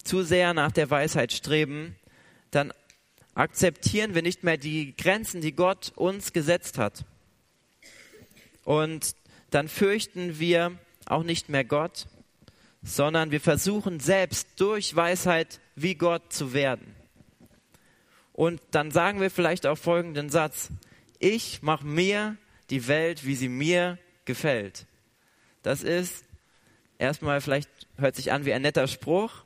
zu 0.05 0.23
sehr 0.23 0.53
nach 0.53 0.73
der 0.73 0.91
Weisheit 0.91 1.33
streben, 1.33 1.97
dann 2.51 2.73
akzeptieren 3.41 4.15
wir 4.15 4.21
nicht 4.21 4.45
mehr 4.45 4.59
die 4.59 4.95
Grenzen, 4.95 5.41
die 5.41 5.53
Gott 5.53 5.93
uns 5.97 6.35
gesetzt 6.35 6.77
hat. 6.77 7.07
Und 8.65 9.17
dann 9.51 9.67
fürchten 9.67 10.39
wir 10.39 10.79
auch 11.07 11.23
nicht 11.23 11.49
mehr 11.49 11.65
Gott, 11.65 12.07
sondern 12.83 13.31
wir 13.31 13.41
versuchen 13.41 13.99
selbst 13.99 14.49
durch 14.61 14.95
Weisheit 14.95 15.61
wie 15.75 15.95
Gott 15.95 16.33
zu 16.33 16.53
werden. 16.53 16.95
Und 18.35 18.61
dann 18.73 18.91
sagen 18.91 19.23
wir 19.23 19.31
vielleicht 19.31 19.67
auch 19.67 19.77
folgenden 19.77 20.29
Satz. 20.29 20.69
Ich 21.19 21.63
mache 21.63 21.87
mir 21.87 22.37
die 22.69 22.89
Welt, 22.89 23.25
wie 23.25 23.37
sie 23.37 23.49
mir 23.49 23.99
gefällt. 24.27 24.87
Das 25.63 25.83
ist 25.83 26.25
erstmal 26.99 27.41
vielleicht 27.41 27.71
hört 27.97 28.17
sich 28.17 28.33
an 28.33 28.45
wie 28.45 28.53
ein 28.53 28.63
netter 28.63 28.87
Spruch, 28.87 29.45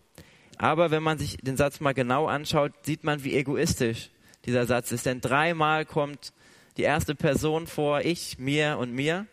aber 0.59 0.91
wenn 0.91 1.03
man 1.03 1.19
sich 1.19 1.37
den 1.39 1.57
Satz 1.57 1.81
mal 1.81 1.95
genau 1.95 2.27
anschaut, 2.27 2.73
sieht 2.83 3.05
man, 3.05 3.25
wie 3.25 3.35
egoistisch 3.35 4.11
dieser 4.45 4.67
Satz 4.67 4.93
ist. 4.93 5.07
Denn 5.07 5.21
dreimal 5.21 5.85
kommt 5.85 6.33
die 6.77 6.83
erste 6.83 7.15
Person 7.15 7.67
vor, 7.67 8.01
ich, 8.01 8.39
mir 8.39 8.79
und 8.79 8.93
mir. 8.93 9.27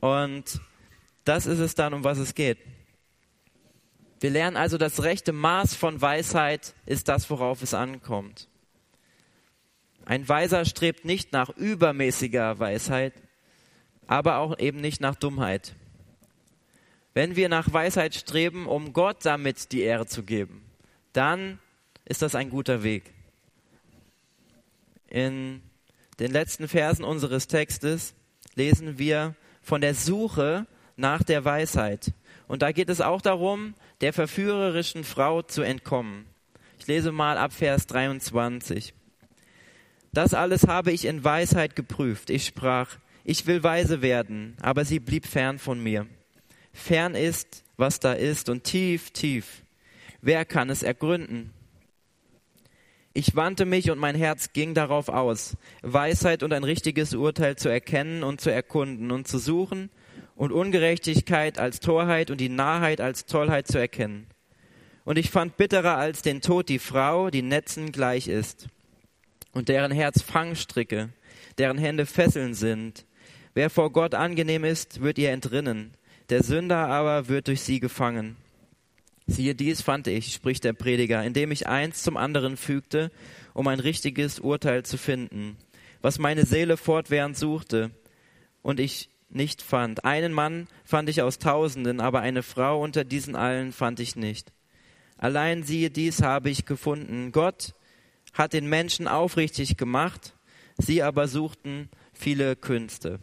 Und 0.00 0.60
das 1.24 1.46
ist 1.46 1.58
es 1.58 1.74
dann, 1.74 1.94
um 1.94 2.04
was 2.04 2.18
es 2.18 2.34
geht. 2.34 2.58
Wir 4.20 4.30
lernen 4.30 4.56
also, 4.56 4.78
das 4.78 5.02
rechte 5.02 5.32
Maß 5.32 5.74
von 5.74 6.00
Weisheit 6.00 6.74
ist 6.86 7.08
das, 7.08 7.28
worauf 7.28 7.62
es 7.62 7.74
ankommt. 7.74 8.48
Ein 10.04 10.28
Weiser 10.28 10.64
strebt 10.64 11.04
nicht 11.04 11.32
nach 11.32 11.48
übermäßiger 11.50 12.58
Weisheit, 12.58 13.14
aber 14.06 14.38
auch 14.38 14.58
eben 14.58 14.80
nicht 14.80 15.00
nach 15.00 15.14
Dummheit. 15.14 15.74
Wenn 17.14 17.36
wir 17.36 17.48
nach 17.48 17.72
Weisheit 17.72 18.14
streben, 18.14 18.66
um 18.66 18.92
Gott 18.92 19.24
damit 19.24 19.72
die 19.72 19.82
Ehre 19.82 20.06
zu 20.06 20.22
geben, 20.22 20.62
dann 21.12 21.58
ist 22.04 22.22
das 22.22 22.34
ein 22.34 22.50
guter 22.50 22.82
Weg. 22.82 23.12
In 25.08 25.62
den 26.18 26.30
letzten 26.30 26.68
Versen 26.68 27.04
unseres 27.04 27.48
Textes 27.48 28.14
lesen 28.54 28.98
wir 28.98 29.34
von 29.60 29.80
der 29.80 29.94
Suche 29.94 30.66
nach 30.96 31.22
der 31.22 31.44
Weisheit. 31.44 32.12
Und 32.48 32.62
da 32.62 32.72
geht 32.72 32.88
es 32.88 33.00
auch 33.00 33.20
darum, 33.20 33.74
der 34.00 34.12
verführerischen 34.12 35.04
Frau 35.04 35.42
zu 35.42 35.62
entkommen. 35.62 36.26
Ich 36.78 36.86
lese 36.86 37.12
mal 37.12 37.36
ab 37.38 37.52
Vers 37.52 37.86
23. 37.86 38.94
Das 40.12 40.34
alles 40.34 40.66
habe 40.66 40.92
ich 40.92 41.04
in 41.04 41.24
Weisheit 41.24 41.76
geprüft. 41.76 42.30
Ich 42.30 42.46
sprach, 42.46 42.96
ich 43.24 43.46
will 43.46 43.62
weise 43.62 44.02
werden, 44.02 44.56
aber 44.60 44.84
sie 44.84 44.98
blieb 44.98 45.26
fern 45.26 45.58
von 45.58 45.82
mir. 45.82 46.06
Fern 46.72 47.14
ist, 47.14 47.64
was 47.76 48.00
da 48.00 48.12
ist, 48.12 48.48
und 48.48 48.64
tief, 48.64 49.10
tief. 49.10 49.62
Wer 50.20 50.44
kann 50.44 50.70
es 50.70 50.82
ergründen? 50.82 51.52
Ich 53.14 53.36
wandte 53.36 53.66
mich 53.66 53.90
und 53.90 53.98
mein 53.98 54.14
Herz 54.14 54.54
ging 54.54 54.72
darauf 54.72 55.10
aus, 55.10 55.56
Weisheit 55.82 56.42
und 56.42 56.52
ein 56.52 56.64
richtiges 56.64 57.12
Urteil 57.12 57.56
zu 57.56 57.68
erkennen 57.68 58.22
und 58.22 58.40
zu 58.40 58.50
erkunden 58.50 59.10
und 59.10 59.28
zu 59.28 59.38
suchen 59.38 59.90
und 60.34 60.50
Ungerechtigkeit 60.50 61.58
als 61.58 61.80
Torheit 61.80 62.30
und 62.30 62.40
die 62.40 62.48
Nahheit 62.48 63.02
als 63.02 63.26
Tollheit 63.26 63.66
zu 63.68 63.78
erkennen. 63.78 64.26
Und 65.04 65.18
ich 65.18 65.30
fand 65.30 65.56
bitterer 65.58 65.98
als 65.98 66.22
den 66.22 66.40
Tod 66.40 66.68
die 66.68 66.78
Frau, 66.78 67.28
die 67.28 67.42
Netzen 67.42 67.92
gleich 67.92 68.28
ist, 68.28 68.68
und 69.52 69.68
deren 69.68 69.92
Herz 69.92 70.22
Fangstricke, 70.22 71.10
deren 71.58 71.76
Hände 71.76 72.06
Fesseln 72.06 72.54
sind. 72.54 73.04
Wer 73.52 73.68
vor 73.68 73.92
Gott 73.92 74.14
angenehm 74.14 74.64
ist, 74.64 75.02
wird 75.02 75.18
ihr 75.18 75.32
entrinnen, 75.32 75.92
der 76.32 76.42
Sünder 76.42 76.88
aber 76.88 77.28
wird 77.28 77.48
durch 77.48 77.60
sie 77.60 77.78
gefangen. 77.78 78.38
Siehe 79.26 79.54
dies 79.54 79.82
fand 79.82 80.06
ich, 80.06 80.32
spricht 80.32 80.64
der 80.64 80.72
Prediger, 80.72 81.22
indem 81.22 81.52
ich 81.52 81.66
eins 81.66 82.02
zum 82.02 82.16
anderen 82.16 82.56
fügte, 82.56 83.10
um 83.52 83.68
ein 83.68 83.80
richtiges 83.80 84.40
Urteil 84.40 84.82
zu 84.82 84.96
finden, 84.96 85.58
was 86.00 86.18
meine 86.18 86.46
Seele 86.46 86.78
fortwährend 86.78 87.36
suchte, 87.36 87.90
und 88.62 88.80
ich 88.80 89.10
nicht 89.28 89.60
fand. 89.60 90.06
Einen 90.06 90.32
Mann 90.32 90.68
fand 90.86 91.10
ich 91.10 91.20
aus 91.20 91.38
Tausenden, 91.38 92.00
aber 92.00 92.20
eine 92.20 92.42
Frau 92.42 92.82
unter 92.82 93.04
diesen 93.04 93.36
allen 93.36 93.70
fand 93.70 94.00
ich 94.00 94.16
nicht. 94.16 94.52
Allein 95.18 95.64
siehe, 95.64 95.90
dies 95.90 96.22
habe 96.22 96.48
ich 96.48 96.64
gefunden. 96.64 97.32
Gott 97.32 97.74
hat 98.32 98.54
den 98.54 98.70
Menschen 98.70 99.06
aufrichtig 99.06 99.76
gemacht, 99.76 100.34
sie 100.78 101.02
aber 101.02 101.28
suchten 101.28 101.90
viele 102.14 102.56
Künste. 102.56 103.20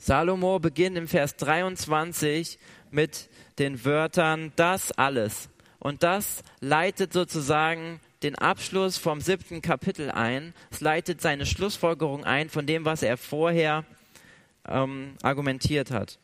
Salomo 0.00 0.58
beginnt 0.58 0.96
im 0.96 1.06
Vers 1.06 1.36
23 1.36 2.58
mit 2.90 3.28
den 3.58 3.84
Wörtern 3.84 4.50
das 4.56 4.92
alles. 4.92 5.50
Und 5.78 6.02
das 6.02 6.42
leitet 6.60 7.12
sozusagen 7.12 8.00
den 8.22 8.34
Abschluss 8.34 8.96
vom 8.96 9.20
siebten 9.20 9.60
Kapitel 9.60 10.10
ein. 10.10 10.54
Es 10.70 10.80
leitet 10.80 11.20
seine 11.20 11.44
Schlussfolgerung 11.44 12.24
ein 12.24 12.48
von 12.48 12.66
dem, 12.66 12.86
was 12.86 13.02
er 13.02 13.18
vorher 13.18 13.84
ähm, 14.66 15.16
argumentiert 15.22 15.90
hat. 15.90 16.18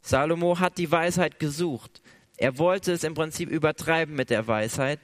Salomo 0.00 0.58
hat 0.58 0.78
die 0.78 0.90
Weisheit 0.90 1.38
gesucht. 1.38 2.00
Er 2.38 2.56
wollte 2.56 2.92
es 2.92 3.04
im 3.04 3.12
Prinzip 3.12 3.50
übertreiben 3.50 4.14
mit 4.14 4.30
der 4.30 4.46
Weisheit, 4.46 5.00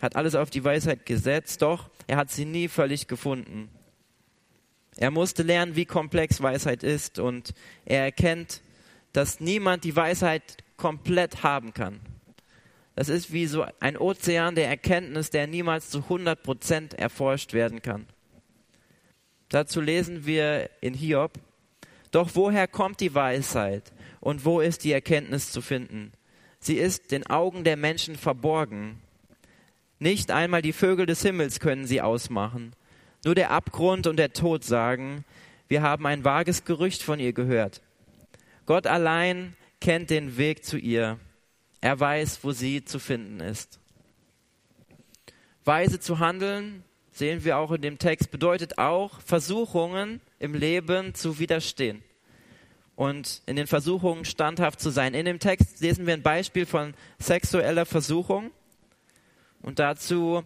hat 0.00 0.16
alles 0.16 0.34
auf 0.34 0.50
die 0.50 0.64
Weisheit 0.64 1.06
gesetzt, 1.06 1.62
doch 1.62 1.90
er 2.08 2.16
hat 2.16 2.30
sie 2.30 2.44
nie 2.44 2.66
völlig 2.66 3.06
gefunden. 3.06 3.68
Er 5.00 5.12
musste 5.12 5.44
lernen, 5.44 5.76
wie 5.76 5.84
komplex 5.84 6.42
Weisheit 6.42 6.82
ist 6.82 7.20
und 7.20 7.54
er 7.84 8.02
erkennt, 8.02 8.62
dass 9.12 9.38
niemand 9.38 9.84
die 9.84 9.94
Weisheit 9.94 10.42
komplett 10.76 11.44
haben 11.44 11.72
kann. 11.72 12.00
Das 12.96 13.08
ist 13.08 13.32
wie 13.32 13.46
so 13.46 13.64
ein 13.78 13.96
Ozean 13.96 14.56
der 14.56 14.66
Erkenntnis, 14.66 15.30
der 15.30 15.46
niemals 15.46 15.90
zu 15.90 15.98
100 15.98 16.42
Prozent 16.42 16.94
erforscht 16.94 17.52
werden 17.52 17.80
kann. 17.80 18.06
Dazu 19.50 19.80
lesen 19.80 20.26
wir 20.26 20.68
in 20.80 20.94
Hiob, 20.94 21.38
doch 22.10 22.30
woher 22.34 22.66
kommt 22.66 23.00
die 23.00 23.14
Weisheit 23.14 23.92
und 24.18 24.44
wo 24.44 24.60
ist 24.60 24.82
die 24.82 24.92
Erkenntnis 24.92 25.52
zu 25.52 25.62
finden? 25.62 26.10
Sie 26.58 26.76
ist 26.76 27.12
den 27.12 27.24
Augen 27.24 27.62
der 27.62 27.76
Menschen 27.76 28.16
verborgen. 28.16 29.00
Nicht 30.00 30.32
einmal 30.32 30.60
die 30.60 30.72
Vögel 30.72 31.06
des 31.06 31.22
Himmels 31.22 31.60
können 31.60 31.86
sie 31.86 32.00
ausmachen. 32.00 32.72
Nur 33.24 33.34
der 33.34 33.50
Abgrund 33.50 34.06
und 34.06 34.16
der 34.16 34.32
Tod 34.32 34.64
sagen, 34.64 35.24
wir 35.66 35.82
haben 35.82 36.06
ein 36.06 36.24
vages 36.24 36.64
Gerücht 36.64 37.02
von 37.02 37.18
ihr 37.20 37.32
gehört. 37.32 37.82
Gott 38.66 38.86
allein 38.86 39.56
kennt 39.80 40.10
den 40.10 40.36
Weg 40.36 40.64
zu 40.64 40.78
ihr. 40.78 41.18
Er 41.80 41.98
weiß, 41.98 42.40
wo 42.42 42.52
sie 42.52 42.84
zu 42.84 42.98
finden 42.98 43.40
ist. 43.40 43.80
Weise 45.64 46.00
zu 46.00 46.18
handeln, 46.18 46.84
sehen 47.12 47.44
wir 47.44 47.58
auch 47.58 47.72
in 47.72 47.82
dem 47.82 47.98
Text, 47.98 48.30
bedeutet 48.30 48.78
auch, 48.78 49.20
Versuchungen 49.20 50.20
im 50.38 50.54
Leben 50.54 51.14
zu 51.14 51.38
widerstehen 51.38 52.02
und 52.96 53.42
in 53.46 53.56
den 53.56 53.66
Versuchungen 53.66 54.24
standhaft 54.24 54.80
zu 54.80 54.90
sein. 54.90 55.14
In 55.14 55.26
dem 55.26 55.38
Text 55.38 55.80
lesen 55.80 56.06
wir 56.06 56.14
ein 56.14 56.22
Beispiel 56.22 56.66
von 56.66 56.94
sexueller 57.18 57.86
Versuchung 57.86 58.50
und 59.60 59.78
dazu 59.78 60.42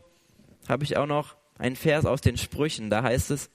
habe 0.69 0.85
ich 0.85 0.97
auch 0.97 1.07
noch 1.07 1.37
einen 1.63 1.77
Vers 1.77 2.05
aus 2.05 2.21
den 2.21 2.37
Sprüchen. 2.37 2.91
Da 2.91 3.03
heißt 3.03 3.31
es, 3.31 3.49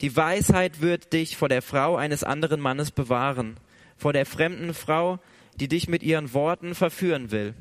die 0.00 0.14
Weisheit 0.14 0.80
wird 0.80 1.12
dich 1.12 1.36
vor 1.36 1.48
der 1.48 1.60
Frau 1.60 1.96
eines 1.96 2.22
anderen 2.22 2.60
Mannes 2.60 2.92
bewahren, 2.92 3.56
vor 3.96 4.12
der 4.12 4.26
fremden 4.26 4.72
Frau, 4.74 5.18
die 5.56 5.66
dich 5.66 5.88
mit 5.88 6.04
ihren 6.04 6.32
Worten 6.32 6.76
verführen 6.76 7.32
will. 7.32 7.54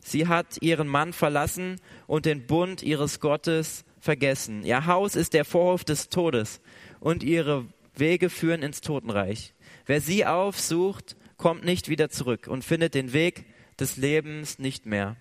Sie 0.00 0.26
hat 0.26 0.60
ihren 0.60 0.88
Mann 0.88 1.12
verlassen 1.12 1.80
und 2.06 2.24
den 2.24 2.46
Bund 2.46 2.82
ihres 2.82 3.20
Gottes 3.20 3.84
vergessen. 4.00 4.64
Ihr 4.64 4.86
Haus 4.86 5.16
ist 5.16 5.34
der 5.34 5.44
Vorhof 5.44 5.84
des 5.84 6.08
Todes 6.08 6.60
und 7.00 7.22
ihre 7.22 7.66
Wege 7.94 8.30
führen 8.30 8.62
ins 8.62 8.80
Totenreich. 8.80 9.54
Wer 9.86 10.00
sie 10.00 10.24
aufsucht, 10.24 11.16
kommt 11.36 11.64
nicht 11.64 11.88
wieder 11.90 12.08
zurück 12.08 12.46
und 12.48 12.64
findet 12.64 12.94
den 12.94 13.12
Weg 13.12 13.44
des 13.78 13.96
Lebens 13.96 14.58
nicht 14.58 14.86
mehr. 14.86 15.16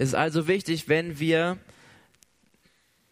Es 0.00 0.10
ist 0.10 0.14
also 0.14 0.46
wichtig, 0.46 0.88
wenn 0.88 1.18
wir 1.18 1.58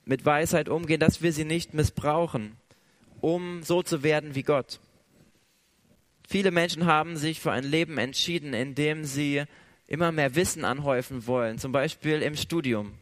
mit 0.05 0.25
Weisheit 0.25 0.69
umgehen, 0.69 1.01
dass 1.01 1.21
wir 1.21 1.33
sie 1.33 1.45
nicht 1.45 1.75
missbrauchen, 1.75 2.57
um 3.21 3.65
so 3.65 3.83
zu 3.83 4.05
werden 4.05 4.37
wie 4.37 4.45
Gott. 4.45 4.79
Viele 6.29 6.53
Menschen 6.53 6.87
haben 6.87 7.17
sich 7.17 7.41
für 7.41 7.51
ein 7.51 7.65
Leben 7.65 7.99
entschieden, 7.99 8.55
in 8.55 8.77
dem 8.77 9.05
sie 9.05 9.43
immer 9.89 10.13
mehr 10.13 10.37
Wissen 10.37 10.65
anhäufen 10.65 11.27
wollen, 11.27 11.59
zum 11.59 11.73
Beispiel 11.73 12.23
im 12.23 12.37
Studium. 12.37 12.95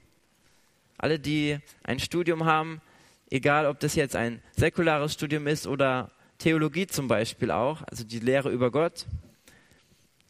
Alle, 0.97 1.19
die 1.19 1.59
ein 1.83 2.01
Studium 2.01 2.47
haben, 2.47 2.81
egal 3.29 3.67
ob 3.67 3.81
das 3.81 3.97
jetzt 3.97 4.17
ein 4.17 4.41
säkulares 4.57 5.13
Studium 5.13 5.47
ist 5.47 5.67
oder 5.67 6.11
Theologie 6.39 6.87
zum 6.87 7.07
Beispiel 7.07 7.51
auch, 7.51 7.83
also 7.83 8.03
die 8.03 8.21
Lehre 8.21 8.51
über 8.51 8.71
Gott, 8.71 9.05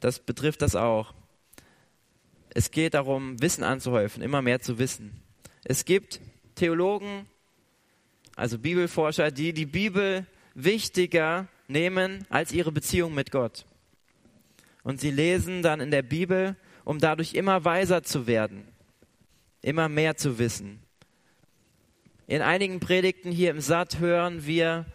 das 0.01 0.19
betrifft 0.19 0.61
das 0.61 0.75
auch. 0.75 1.15
Es 2.55 2.71
geht 2.71 2.95
darum, 2.95 3.43
Wissen 3.43 3.65
anzuhäufen, 3.65 4.23
immer 4.23 4.41
mehr 4.41 4.61
zu 4.61 4.79
wissen. 4.79 5.21
Es 5.65 5.85
gibt 5.85 6.21
Theologen, 6.55 7.27
also 8.37 8.59
Bibelforscher, 8.59 9.33
die 9.33 9.53
die 9.53 9.67
Bibel 9.67 10.25
wichtiger 10.55 11.49
nehmen 11.67 12.27
als 12.31 12.53
ihre 12.53 12.71
Beziehung 12.71 13.13
mit 13.13 13.33
Gott. 13.33 13.67
Und 14.85 15.01
sie 15.01 15.11
lesen 15.11 15.63
dann 15.63 15.81
in 15.81 15.91
der 15.91 16.03
Bibel, 16.03 16.57
um 16.85 17.01
dadurch 17.01 17.35
immer 17.35 17.65
weiser 17.65 18.05
zu 18.05 18.29
werden, 18.29 18.69
immer 19.61 19.89
mehr 19.89 20.17
zu 20.17 20.39
wissen. 20.39 20.81
In 22.29 22.41
einigen 22.41 22.79
Predigten 22.79 23.33
hier 23.33 23.51
im 23.51 23.61
Satt 23.61 23.99
hören 23.99 24.47
wir 24.47 24.87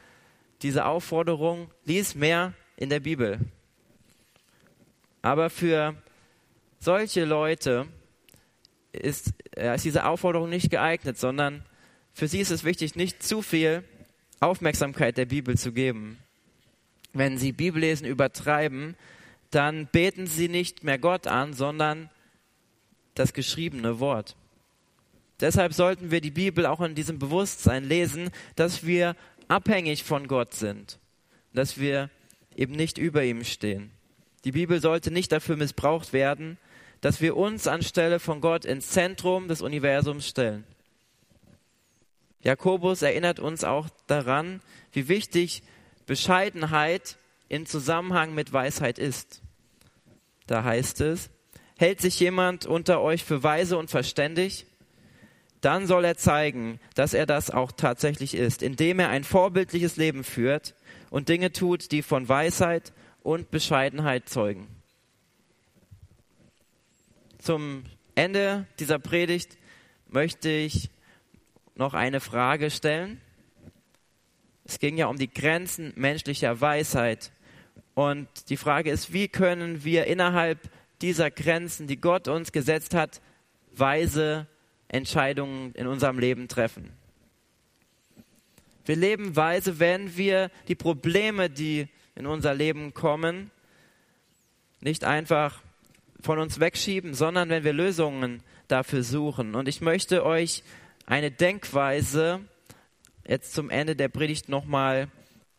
diese 0.62 0.86
Aufforderung, 0.86 1.70
lies 1.84 2.16
mehr 2.16 2.54
in 2.78 2.90
der 2.90 3.02
Bibel. 3.02 3.40
Aber 5.22 5.50
für 5.50 5.96
solche 6.80 7.26
Leute 7.26 7.88
ist, 8.92 9.34
äh, 9.56 9.76
ist 9.76 9.86
diese 9.86 10.06
Aufforderung 10.06 10.50
nicht 10.50 10.72
geeignet, 10.72 11.18
sondern 11.18 11.64
für 12.14 12.28
sie 12.28 12.40
ist 12.40 12.52
es 12.52 12.64
wichtig, 12.64 12.96
nicht 12.96 13.22
zu 13.24 13.42
viel 13.42 13.84
Aufmerksamkeit 14.40 15.18
der 15.18 15.26
Bibel 15.26 15.58
zu 15.58 15.72
geben. 15.72 16.20
Wenn 17.14 17.38
sie 17.38 17.52
Bibellesen 17.52 18.08
übertreiben, 18.08 18.96
dann 19.52 19.88
beten 19.88 20.28
sie 20.28 20.48
nicht 20.48 20.84
mehr 20.84 21.00
Gott 21.00 21.28
an, 21.28 21.54
sondern 21.54 22.10
das 23.16 23.34
geschriebene 23.34 24.00
Wort. 24.00 24.36
Deshalb 25.40 25.74
sollten 25.74 26.12
wir 26.12 26.22
die 26.22 26.32
Bibel 26.32 26.66
auch 26.66 26.82
in 26.82 26.96
diesem 26.96 27.20
Bewusstsein 27.20 27.84
lesen, 27.86 28.30
dass 28.56 28.86
wir 28.86 29.16
abhängig 29.48 30.04
von 30.04 30.28
Gott 30.28 30.54
sind, 30.54 31.00
dass 31.54 31.80
wir 31.80 32.10
eben 32.56 32.74
nicht 32.74 32.98
über 32.98 33.24
ihm 33.24 33.44
stehen. 33.44 33.92
Die 34.44 34.52
Bibel 34.52 34.82
sollte 34.82 35.12
nicht 35.12 35.32
dafür 35.32 35.56
missbraucht 35.58 36.14
werden, 36.14 36.58
dass 37.02 37.22
wir 37.22 37.38
uns 37.38 37.68
anstelle 37.68 38.20
von 38.20 38.42
Gott 38.42 38.66
ins 38.66 38.90
Zentrum 38.90 39.48
des 39.48 39.62
Universums 39.62 40.28
stellen. 40.28 40.66
Jakobus 42.42 43.02
erinnert 43.02 43.40
uns 43.40 43.64
auch 43.64 43.90
daran, 44.08 44.62
wie 44.92 45.08
wichtig 45.08 45.64
Bescheidenheit 46.06 47.18
in 47.48 47.66
Zusammenhang 47.66 48.34
mit 48.34 48.54
Weisheit 48.54 48.98
ist. 48.98 49.42
Da 50.48 50.64
heißt 50.64 51.02
es, 51.02 51.30
hält 51.78 52.02
sich 52.02 52.20
jemand 52.20 52.66
unter 52.66 53.02
euch 53.02 53.24
für 53.24 53.44
weise 53.44 53.78
und 53.78 53.90
verständig, 53.90 54.66
dann 55.62 55.88
soll 55.88 56.06
er 56.06 56.16
zeigen, 56.16 56.80
dass 56.96 57.14
er 57.14 57.26
das 57.26 57.52
auch 57.52 57.74
tatsächlich 57.74 58.34
ist, 58.34 58.64
indem 58.64 59.00
er 59.00 59.10
ein 59.10 59.26
vorbildliches 59.26 59.98
Leben 59.98 60.24
führt 60.24 60.74
und 61.10 61.28
Dinge 61.28 61.52
tut, 61.52 61.92
die 61.92 62.02
von 62.02 62.30
Weisheit 62.30 62.94
und 63.24 63.52
Bescheidenheit 63.52 64.30
zeugen 64.30 64.79
zum 67.40 67.84
Ende 68.16 68.68
dieser 68.80 69.00
Predigt 69.00 69.58
möchte 70.08 70.50
ich 70.50 70.90
noch 71.76 71.94
eine 71.94 72.20
Frage 72.20 72.70
stellen. 72.70 73.22
Es 74.66 74.80
ging 74.80 74.98
ja 74.98 75.08
um 75.08 75.18
die 75.18 75.32
Grenzen 75.32 75.94
menschlicher 75.96 76.60
Weisheit. 76.62 77.32
Und 77.96 78.28
die 78.50 78.58
Frage 78.58 78.92
ist, 78.92 79.14
wie 79.14 79.28
können 79.28 79.84
wir 79.84 80.06
innerhalb 80.06 80.60
dieser 81.02 81.32
Grenzen, 81.32 81.88
die 81.88 82.00
Gott 82.00 82.28
uns 82.28 82.52
gesetzt 82.52 82.94
hat, 82.94 83.22
weise 83.72 84.48
Entscheidungen 84.90 85.74
in 85.74 85.88
unserem 85.88 86.20
Leben 86.20 86.50
treffen? 86.50 86.92
Wir 88.86 88.96
leben 88.96 89.36
weise, 89.36 89.80
wenn 89.80 90.18
wir 90.18 90.52
die 90.68 90.76
Probleme, 90.76 91.50
die 91.50 91.88
in 92.16 92.26
unser 92.26 92.54
Leben 92.54 92.94
kommen, 92.94 93.52
nicht 94.82 95.04
einfach 95.04 95.62
von 96.22 96.40
uns 96.40 96.60
wegschieben, 96.60 97.14
sondern 97.14 97.50
wenn 97.50 97.64
wir 97.64 97.74
Lösungen 97.74 98.44
dafür 98.68 99.04
suchen. 99.04 99.56
Und 99.56 99.68
ich 99.68 99.82
möchte 99.82 100.26
euch 100.26 100.64
eine 101.06 101.32
Denkweise 101.32 102.42
jetzt 103.28 103.54
zum 103.54 103.70
Ende 103.70 103.96
der 103.96 104.10
Predigt 104.10 104.50
nochmal 104.50 105.08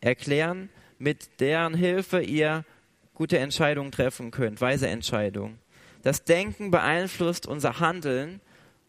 erklären, 0.01 0.69
mit 0.97 1.39
deren 1.39 1.73
Hilfe 1.73 2.21
ihr 2.21 2.65
gute 3.13 3.39
Entscheidungen 3.39 3.91
treffen 3.91 4.31
könnt, 4.31 4.61
weise 4.61 4.87
Entscheidungen. 4.87 5.59
Das 6.03 6.23
Denken 6.23 6.71
beeinflusst 6.71 7.45
unser 7.45 7.79
Handeln 7.79 8.41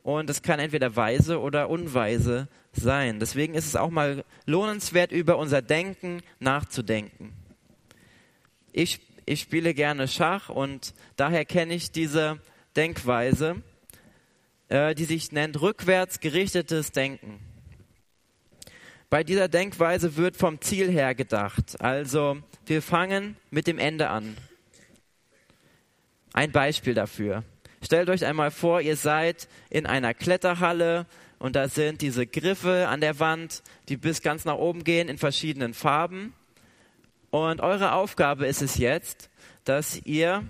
und 0.03 0.31
es 0.31 0.43
kann 0.43 0.59
entweder 0.59 0.97
weise 0.97 1.41
oder 1.41 1.69
unweise 1.69 2.49
sein. 2.73 3.21
Deswegen 3.21 3.55
ist 3.55 3.67
es 3.67 3.77
auch 3.77 3.91
mal 3.91 4.25
lohnenswert, 4.47 5.13
über 5.13 5.37
unser 5.37 5.63
Denken 5.63 6.23
nachzudenken. 6.41 7.33
Ich 8.73 9.01
ich 9.25 9.41
spiele 9.41 9.75
gerne 9.75 10.09
Schach 10.09 10.49
und 10.49 10.95
daher 11.17 11.45
kenne 11.45 11.75
ich 11.75 11.93
diese 11.93 12.41
Denkweise, 12.77 13.63
äh, 14.69 14.95
die 14.95 15.05
sich 15.05 15.33
nennt 15.33 15.61
rückwärts 15.61 16.21
gerichtetes 16.21 16.93
Denken. 16.93 17.41
Bei 19.11 19.23
dieser 19.23 19.49
Denkweise 19.49 20.17
wird 20.17 20.37
vom 20.37 20.61
Ziel 20.63 20.91
her 20.91 21.15
gedacht. 21.15 21.81
Also 21.81 22.39
wir 22.65 22.81
fangen 22.81 23.37
mit 23.51 23.67
dem 23.67 23.79
Ende 23.79 24.09
an. 24.09 24.37
Ein 26.33 26.51
Beispiel 26.51 26.95
dafür. 26.95 27.45
Stellt 27.83 28.09
euch 28.09 28.25
einmal 28.25 28.51
vor, 28.51 28.81
ihr 28.81 28.97
seid 28.97 29.49
in 29.69 29.85
einer 29.85 30.15
Kletterhalle 30.15 31.07
und 31.39 31.57
da 31.57 31.69
sind 31.69 32.01
diese 32.01 32.27
Griffe 32.27 32.89
an 32.89 33.03
der 33.03 33.19
Wand, 33.19 33.63
die 33.89 33.99
bis 33.99 34.23
ganz 34.23 34.45
nach 34.45 34.57
oben 34.57 34.83
gehen 34.83 35.09
in 35.09 35.19
verschiedenen 35.19 35.75
Farben. 35.75 36.33
Und 37.33 37.63
eure 37.63 37.93
Aufgabe 37.93 38.47
ist 38.47 38.61
es 38.61 38.77
jetzt, 38.77 39.31
dass 39.65 39.97
ihr 40.05 40.45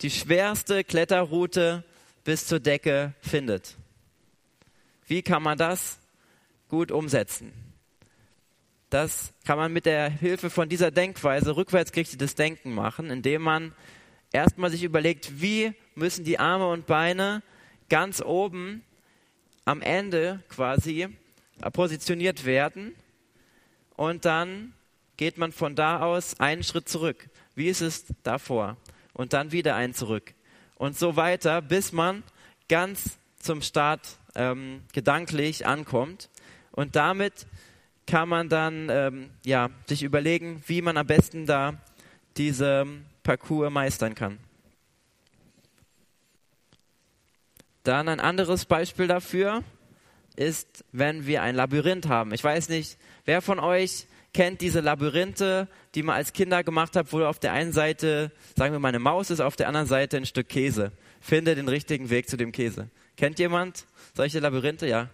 die 0.00 0.08
schwerste 0.08 0.82
Kletterroute 0.82 1.84
bis 2.24 2.46
zur 2.46 2.58
Decke 2.58 3.12
findet. 3.20 3.76
Wie 5.06 5.20
kann 5.20 5.42
man 5.42 5.58
das 5.58 5.98
gut 6.70 6.90
umsetzen? 6.90 7.52
Das 8.88 9.34
kann 9.44 9.58
man 9.58 9.74
mit 9.74 9.84
der 9.84 10.08
Hilfe 10.08 10.48
von 10.48 10.70
dieser 10.70 10.90
Denkweise 10.90 11.54
rückwärtsgerichtetes 11.54 12.34
Denken 12.34 12.74
machen, 12.74 13.10
indem 13.10 13.42
man 13.42 13.74
erstmal 14.32 14.70
sich 14.70 14.84
überlegt, 14.84 15.42
wie 15.42 15.74
müssen 15.94 16.24
die 16.24 16.38
Arme 16.38 16.66
und 16.66 16.86
Beine 16.86 17.42
ganz 17.90 18.22
oben 18.22 18.82
am 19.66 19.82
Ende 19.82 20.42
quasi 20.48 21.08
positioniert 21.74 22.46
werden 22.46 22.94
und 23.96 24.24
dann 24.24 24.72
geht 25.22 25.38
man 25.38 25.52
von 25.52 25.76
da 25.76 26.00
aus 26.00 26.40
einen 26.40 26.64
Schritt 26.64 26.88
zurück. 26.88 27.28
Wie 27.54 27.68
ist 27.68 27.80
es 27.80 28.06
davor? 28.24 28.76
Und 29.12 29.32
dann 29.32 29.52
wieder 29.52 29.76
einen 29.76 29.94
zurück. 29.94 30.34
Und 30.74 30.98
so 30.98 31.14
weiter, 31.14 31.62
bis 31.62 31.92
man 31.92 32.24
ganz 32.68 33.18
zum 33.38 33.62
Start 33.62 34.00
ähm, 34.34 34.82
gedanklich 34.92 35.64
ankommt. 35.64 36.28
Und 36.72 36.96
damit 36.96 37.46
kann 38.04 38.28
man 38.28 38.48
dann 38.48 38.88
ähm, 38.90 39.30
ja, 39.44 39.70
sich 39.86 40.02
überlegen, 40.02 40.60
wie 40.66 40.82
man 40.82 40.96
am 40.96 41.06
besten 41.06 41.46
da 41.46 41.74
diese 42.36 42.84
Parcours 43.22 43.70
meistern 43.70 44.16
kann. 44.16 44.40
Dann 47.84 48.08
ein 48.08 48.18
anderes 48.18 48.64
Beispiel 48.64 49.06
dafür 49.06 49.62
ist, 50.34 50.84
wenn 50.90 51.28
wir 51.28 51.42
ein 51.42 51.54
Labyrinth 51.54 52.08
haben. 52.08 52.34
Ich 52.34 52.42
weiß 52.42 52.70
nicht, 52.70 52.98
wer 53.24 53.40
von 53.40 53.60
euch 53.60 54.08
kennt 54.32 54.60
diese 54.60 54.80
Labyrinthe, 54.80 55.68
die 55.94 56.02
man 56.02 56.16
als 56.16 56.32
Kinder 56.32 56.64
gemacht 56.64 56.96
hat, 56.96 57.12
wo 57.12 57.22
auf 57.24 57.38
der 57.38 57.52
einen 57.52 57.72
Seite, 57.72 58.32
sagen 58.56 58.72
wir 58.72 58.78
mal, 58.78 58.88
eine 58.88 58.98
Maus 58.98 59.30
ist, 59.30 59.40
auf 59.40 59.56
der 59.56 59.68
anderen 59.68 59.86
Seite 59.86 60.16
ein 60.16 60.26
Stück 60.26 60.48
Käse. 60.48 60.92
Finde 61.20 61.54
den 61.54 61.68
richtigen 61.68 62.10
Weg 62.10 62.28
zu 62.28 62.36
dem 62.36 62.52
Käse. 62.52 62.88
Kennt 63.16 63.38
jemand 63.38 63.86
solche 64.14 64.40
Labyrinthe? 64.40 64.86
Ja. 64.86 65.08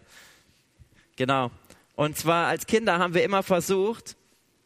Genau. 1.17 1.51
Und 1.97 2.17
zwar 2.17 2.47
als 2.47 2.67
Kinder 2.67 2.99
haben 2.99 3.15
wir 3.15 3.25
immer 3.25 3.43
versucht, 3.43 4.17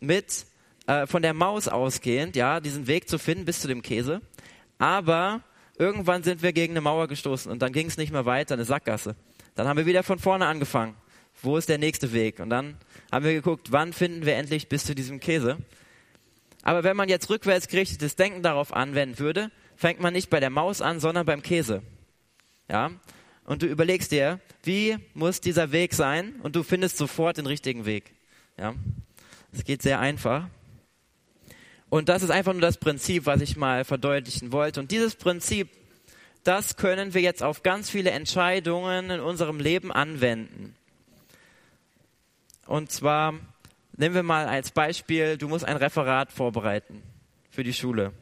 mit 0.01 0.45
äh, 0.87 1.07
von 1.07 1.23
der 1.23 1.33
Maus 1.33 1.69
ausgehend, 1.69 2.37
ja, 2.37 2.61
diesen 2.61 2.87
Weg 2.87 3.09
zu 3.09 3.19
finden 3.19 3.45
bis 3.45 3.61
zu 3.61 3.69
dem 3.69 3.81
Käse. 3.81 4.21
Aber 4.79 5.41
irgendwann 5.79 6.23
sind 6.23 6.43
wir 6.43 6.53
gegen 6.53 6.75
eine 6.75 6.83
Mauer 6.83 7.09
gestoßen 7.09 7.51
und 7.51 7.63
dann 7.63 7.73
ging 7.73 7.87
es 7.87 7.97
nicht 7.97 8.13
mehr 8.13 8.27
weiter, 8.27 8.55
eine 8.55 8.65
Sackgasse. 8.65 9.17
Dann 9.55 9.67
haben 9.67 9.77
wir 9.77 9.87
wieder 9.87 10.03
von 10.03 10.19
vorne 10.19 10.47
angefangen. 10.47 10.95
Wo 11.43 11.57
ist 11.57 11.68
der 11.68 11.78
nächste 11.78 12.12
Weg? 12.12 12.38
Und 12.38 12.51
dann 12.51 12.76
haben 13.11 13.24
wir 13.24 13.32
geguckt, 13.32 13.72
wann 13.72 13.93
finden 13.93 14.24
wir 14.24 14.36
endlich 14.36 14.68
bis 14.68 14.84
zu 14.84 14.95
diesem 14.95 15.20
Käse. 15.20 15.59
Aber 16.62 16.84
wenn 16.84 16.97
man 16.97 17.09
jetzt 17.09 17.28
rückwärts 17.28 17.68
gerichtetes 17.68 18.14
Denken 18.14 18.43
darauf 18.43 18.72
anwenden 18.72 19.18
würde, 19.18 19.51
fängt 19.76 20.01
man 20.01 20.12
nicht 20.12 20.30
bei 20.30 20.38
der 20.38 20.51
Maus 20.51 20.80
an, 20.80 21.01
sondern 21.01 21.26
beim 21.26 21.43
Käse. 21.43 21.82
Ja? 22.68 22.93
Und 23.45 23.62
du 23.62 23.66
überlegst 23.66 24.12
dir, 24.12 24.40
wie 24.62 24.97
muss 25.14 25.40
dieser 25.40 25.72
Weg 25.72 25.95
sein? 25.95 26.36
Und 26.43 26.55
du 26.55 26.62
findest 26.62 26.97
sofort 26.97 27.38
den 27.38 27.47
richtigen 27.47 27.84
Weg. 27.84 28.14
Ja? 28.57 28.74
Es 29.53 29.64
geht 29.64 29.82
sehr 29.82 29.99
einfach. 29.99 30.49
Und 31.88 32.09
das 32.09 32.22
ist 32.22 32.30
einfach 32.30 32.53
nur 32.53 32.62
das 32.62 32.78
Prinzip, 32.78 33.26
was 33.26 33.40
ich 33.40 33.57
mal 33.57 33.84
verdeutlichen 33.84 34.53
wollte. 34.53 34.80
Und 34.80 34.93
dieses 34.93 35.16
Prinzip, 35.16 35.68
das 36.45 36.76
können 36.76 37.12
wir 37.12 37.20
jetzt 37.20 37.43
auf 37.43 37.62
ganz 37.62 37.90
viele 37.90 38.12
Entscheidungen 38.12 39.11
in 39.11 39.20
unserem 39.20 39.59
Leben 39.59 39.93
anwenden. 39.93 40.74
Und 42.73 42.91
zwar 42.91 43.35
nehmen 43.99 44.14
wir 44.14 44.23
mal 44.23 44.47
als 44.47 44.70
Beispiel, 44.70 45.37
du 45.37 45.47
musst 45.47 45.62
ein 45.62 45.77
Referat 45.77 46.33
vorbereiten 46.33 47.03
für 47.51 47.64
die 47.64 47.75
Schule. 47.75 48.14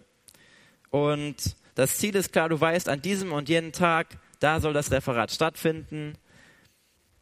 Und 0.91 1.37
das 1.77 1.99
Ziel 1.99 2.17
ist 2.17 2.33
klar, 2.33 2.49
du 2.49 2.61
weißt, 2.61 2.89
an 2.89 3.01
diesem 3.01 3.31
und 3.31 3.49
jenen 3.49 3.71
Tag, 3.71 4.09
da 4.41 4.59
soll 4.59 4.73
das 4.73 4.91
Referat 4.91 5.31
stattfinden. 5.31 6.15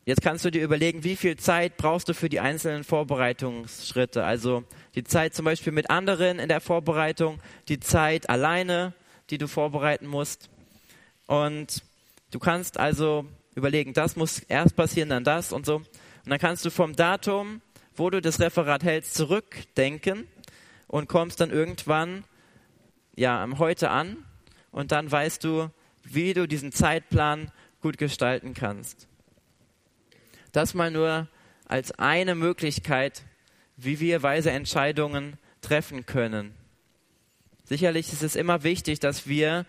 Jetzt 0.07 0.23
kannst 0.23 0.47
du 0.47 0.51
dir 0.51 0.65
überlegen, 0.65 1.05
wie 1.05 1.17
viel 1.17 1.37
Zeit 1.37 1.77
brauchst 1.77 2.09
du 2.09 2.15
für 2.15 2.31
die 2.31 2.41
einzelnen 2.41 2.83
Vorbereitungsschritte. 2.83 4.25
Also 4.25 4.65
die 4.95 5.05
Zeit 5.05 5.35
zum 5.35 5.45
Beispiel 5.45 5.75
mit 5.75 5.91
anderen 5.91 6.39
in 6.39 6.49
der 6.49 6.63
Vorbereitung, 6.63 7.41
die 7.69 7.79
Zeit 7.79 8.31
alleine, 8.31 8.95
die 9.29 9.37
du 9.37 9.49
vorbereiten 9.49 10.07
musst. 10.07 10.49
Und 11.27 11.83
du 12.31 12.39
kannst 12.39 12.81
also 12.81 13.27
überlegen, 13.55 13.93
das 13.93 14.17
muss 14.17 14.39
erst 14.39 14.77
passieren, 14.77 15.11
dann 15.11 15.25
das 15.25 15.53
und 15.53 15.67
so. 15.67 15.83
Und 16.29 16.33
dann 16.33 16.41
kannst 16.41 16.63
du 16.67 16.71
vom 16.71 16.95
Datum, 16.95 17.63
wo 17.97 18.11
du 18.11 18.21
das 18.21 18.39
Referat 18.39 18.85
hältst, 18.85 19.15
zurückdenken 19.15 20.29
und 20.87 21.09
kommst 21.09 21.41
dann 21.41 21.49
irgendwann 21.49 22.23
ja 23.17 23.43
am 23.43 23.59
Heute 23.59 23.89
an 23.89 24.27
und 24.71 24.93
dann 24.93 25.11
weißt 25.11 25.43
du, 25.43 25.71
wie 26.05 26.35
du 26.35 26.47
diesen 26.47 26.71
Zeitplan 26.71 27.51
gut 27.81 27.97
gestalten 27.97 28.53
kannst. 28.53 29.09
Das 30.53 30.75
mal 30.75 30.91
nur 30.91 31.29
als 31.65 31.93
eine 31.93 32.35
Möglichkeit, 32.35 33.23
wie 33.79 33.99
wir 33.99 34.23
weise 34.23 34.51
Entscheidungen 34.51 35.39
treffen 35.63 36.05
können. 36.05 36.53
Sicherlich 37.65 38.13
ist 38.13 38.23
es 38.23 38.37
immer 38.37 38.65
wichtig, 38.65 39.01
dass 39.01 39.27
wir 39.27 39.65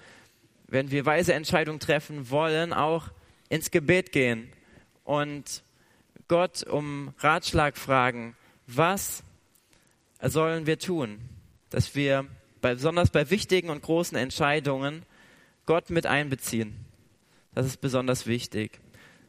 wenn 0.68 0.92
wir 0.92 1.06
weise 1.06 1.34
Entscheidungen 1.34 1.80
treffen 1.80 2.30
wollen, 2.30 2.74
auch 2.74 3.12
ins 3.48 3.72
Gebet 3.72 4.12
gehen 4.12 4.52
und 5.06 5.64
Gott 6.30 6.64
um 6.64 7.14
Ratschlag 7.18 7.76
fragen, 7.76 8.36
was 8.68 9.24
sollen 10.22 10.68
wir 10.68 10.78
tun, 10.78 11.20
dass 11.72 11.96
wir 11.96 12.28
besonders 12.62 13.10
bei 13.10 13.32
wichtigen 13.32 13.70
und 13.70 13.82
großen 13.82 14.16
Entscheidungen 14.16 15.04
Gott 15.66 15.90
mit 15.90 16.06
einbeziehen. 16.06 16.86
Das 17.56 17.66
ist 17.66 17.82
besonders 17.82 18.28
wichtig. 18.28 18.80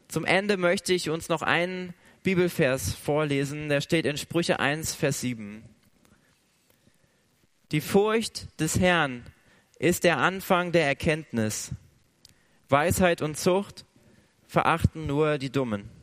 Zum 0.09 0.27
Ende 0.27 0.59
möchte 0.59 0.93
ich 0.93 1.09
uns 1.09 1.31
noch 1.31 1.41
einen 1.41 1.95
Bibelvers 2.23 2.93
vorlesen, 2.93 3.71
der 3.71 3.81
steht 3.81 4.05
in 4.05 4.19
Sprüche 4.19 4.61
1, 4.61 4.95
Vers 4.95 5.23
7. 5.23 5.65
Die 7.73 7.81
Furcht 7.81 8.61
des 8.61 8.79
Herrn 8.79 9.25
ist 9.79 10.05
der 10.05 10.19
Anfang 10.19 10.71
der 10.73 10.85
Erkenntnis. 10.85 11.71
Weisheit 12.69 13.23
und 13.23 13.39
Zucht 13.39 13.87
verachten 14.47 15.07
nur 15.07 15.39
die 15.39 15.51
Dummen. 15.51 16.00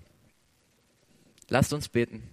Lasst 1.49 1.71
uns 1.71 1.87
beten. 1.87 2.23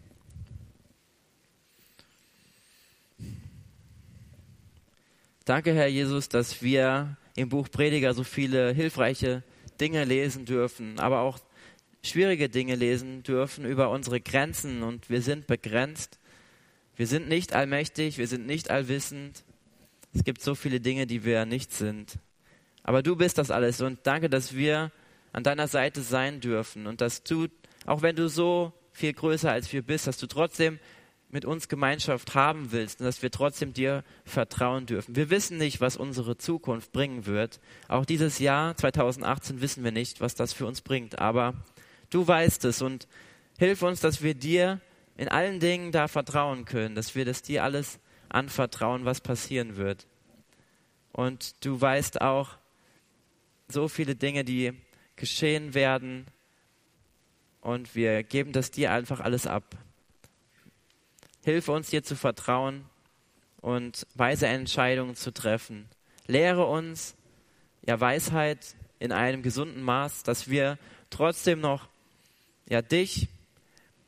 Danke, 5.44 5.74
Herr 5.74 5.86
Jesus, 5.86 6.28
dass 6.28 6.62
wir 6.62 7.16
im 7.36 7.48
Buch 7.48 7.70
Prediger 7.70 8.14
so 8.14 8.24
viele 8.24 8.72
hilfreiche 8.72 9.42
Dinge 9.80 10.04
lesen 10.04 10.46
dürfen, 10.46 10.98
aber 10.98 11.20
auch 11.20 11.38
schwierige 12.02 12.48
Dinge 12.48 12.74
lesen 12.74 13.22
dürfen 13.22 13.64
über 13.64 13.90
unsere 13.90 14.20
Grenzen 14.20 14.82
und 14.82 15.10
wir 15.10 15.22
sind 15.22 15.46
begrenzt. 15.46 16.18
Wir 16.96 17.06
sind 17.06 17.28
nicht 17.28 17.54
allmächtig, 17.54 18.18
wir 18.18 18.28
sind 18.28 18.46
nicht 18.46 18.70
allwissend, 18.70 19.44
es 20.14 20.24
gibt 20.24 20.40
so 20.40 20.54
viele 20.54 20.80
Dinge, 20.80 21.06
die 21.06 21.24
wir 21.24 21.44
nicht 21.44 21.72
sind. 21.72 22.18
Aber 22.82 23.02
du 23.02 23.16
bist 23.16 23.38
das 23.38 23.50
alles 23.50 23.80
und 23.80 23.98
danke, 24.04 24.28
dass 24.28 24.54
wir 24.54 24.92
an 25.32 25.42
deiner 25.42 25.66
Seite 25.66 26.02
sein 26.02 26.40
dürfen 26.40 26.86
und 26.86 27.00
dass 27.00 27.22
du, 27.22 27.48
auch 27.84 28.02
wenn 28.02 28.14
du 28.14 28.28
so 28.28 28.72
viel 28.94 29.12
größer 29.12 29.50
als 29.50 29.70
wir 29.72 29.82
bist, 29.82 30.06
dass 30.06 30.16
du 30.16 30.26
trotzdem 30.26 30.78
mit 31.28 31.44
uns 31.44 31.68
Gemeinschaft 31.68 32.36
haben 32.36 32.70
willst 32.70 33.00
und 33.00 33.06
dass 33.06 33.20
wir 33.20 33.30
trotzdem 33.30 33.72
dir 33.72 34.04
vertrauen 34.24 34.86
dürfen. 34.86 35.16
Wir 35.16 35.30
wissen 35.30 35.58
nicht, 35.58 35.80
was 35.80 35.96
unsere 35.96 36.38
Zukunft 36.38 36.92
bringen 36.92 37.26
wird. 37.26 37.60
Auch 37.88 38.04
dieses 38.04 38.38
Jahr 38.38 38.76
2018 38.76 39.60
wissen 39.60 39.82
wir 39.82 39.90
nicht, 39.90 40.20
was 40.20 40.36
das 40.36 40.52
für 40.52 40.64
uns 40.64 40.80
bringt. 40.80 41.18
Aber 41.18 41.54
du 42.10 42.26
weißt 42.26 42.64
es 42.66 42.82
und 42.82 43.08
hilf 43.58 43.82
uns, 43.82 44.00
dass 44.00 44.22
wir 44.22 44.34
dir 44.34 44.80
in 45.16 45.28
allen 45.28 45.58
Dingen 45.58 45.90
da 45.90 46.06
vertrauen 46.06 46.64
können, 46.66 46.94
dass 46.94 47.16
wir 47.16 47.24
das 47.24 47.42
dir 47.42 47.64
alles 47.64 47.98
anvertrauen, 48.28 49.04
was 49.04 49.20
passieren 49.20 49.76
wird. 49.76 50.06
Und 51.10 51.64
du 51.64 51.80
weißt 51.80 52.20
auch 52.20 52.50
so 53.68 53.88
viele 53.88 54.14
Dinge, 54.14 54.44
die 54.44 54.72
geschehen 55.16 55.74
werden. 55.74 56.26
Und 57.64 57.94
wir 57.94 58.22
geben 58.22 58.52
das 58.52 58.70
dir 58.70 58.92
einfach 58.92 59.20
alles 59.20 59.46
ab. 59.46 59.64
Hilfe 61.42 61.72
uns 61.72 61.88
dir 61.88 62.02
zu 62.02 62.14
vertrauen 62.14 62.84
und 63.62 64.06
weise 64.14 64.46
Entscheidungen 64.46 65.16
zu 65.16 65.32
treffen. 65.32 65.88
Lehre 66.26 66.66
uns 66.66 67.16
ja 67.86 67.98
Weisheit 67.98 68.58
in 68.98 69.12
einem 69.12 69.40
gesunden 69.40 69.82
Maß, 69.82 70.24
dass 70.24 70.50
wir 70.50 70.78
trotzdem 71.08 71.60
noch 71.60 71.88
ja 72.68 72.82
dich 72.82 73.28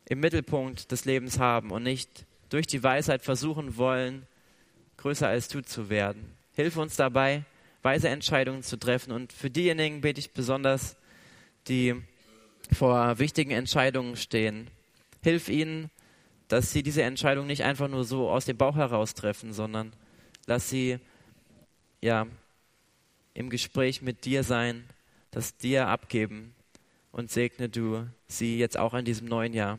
im 0.04 0.20
Mittelpunkt 0.20 0.92
des 0.92 1.06
Lebens 1.06 1.38
haben 1.38 1.70
und 1.70 1.82
nicht 1.82 2.26
durch 2.50 2.66
die 2.66 2.82
Weisheit 2.82 3.22
versuchen 3.22 3.78
wollen, 3.78 4.26
größer 4.98 5.28
als 5.28 5.48
du 5.48 5.62
zu 5.62 5.88
werden. 5.88 6.36
Hilf 6.52 6.76
uns 6.76 6.96
dabei, 6.96 7.46
weise 7.80 8.10
Entscheidungen 8.10 8.62
zu 8.62 8.78
treffen. 8.78 9.12
Und 9.12 9.32
für 9.32 9.48
diejenigen 9.48 10.02
bete 10.02 10.20
ich 10.20 10.32
besonders, 10.32 10.96
die 11.68 12.02
vor 12.72 13.18
wichtigen 13.18 13.50
Entscheidungen 13.50 14.16
stehen. 14.16 14.68
Hilf 15.22 15.48
ihnen, 15.48 15.90
dass 16.48 16.72
sie 16.72 16.82
diese 16.82 17.02
Entscheidung 17.02 17.46
nicht 17.46 17.64
einfach 17.64 17.88
nur 17.88 18.04
so 18.04 18.30
aus 18.30 18.44
dem 18.44 18.56
Bauch 18.56 18.76
heraus 18.76 19.14
treffen, 19.14 19.52
sondern 19.52 19.92
lass 20.46 20.70
sie 20.70 20.98
ja 22.00 22.26
im 23.34 23.50
Gespräch 23.50 24.02
mit 24.02 24.24
dir 24.24 24.42
sein, 24.42 24.84
das 25.30 25.56
dir 25.56 25.88
abgeben 25.88 26.54
und 27.12 27.30
segne 27.30 27.68
du 27.68 28.06
sie 28.26 28.58
jetzt 28.58 28.78
auch 28.78 28.94
in 28.94 29.04
diesem 29.04 29.26
neuen 29.26 29.52
Jahr. 29.52 29.78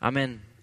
Amen. 0.00 0.53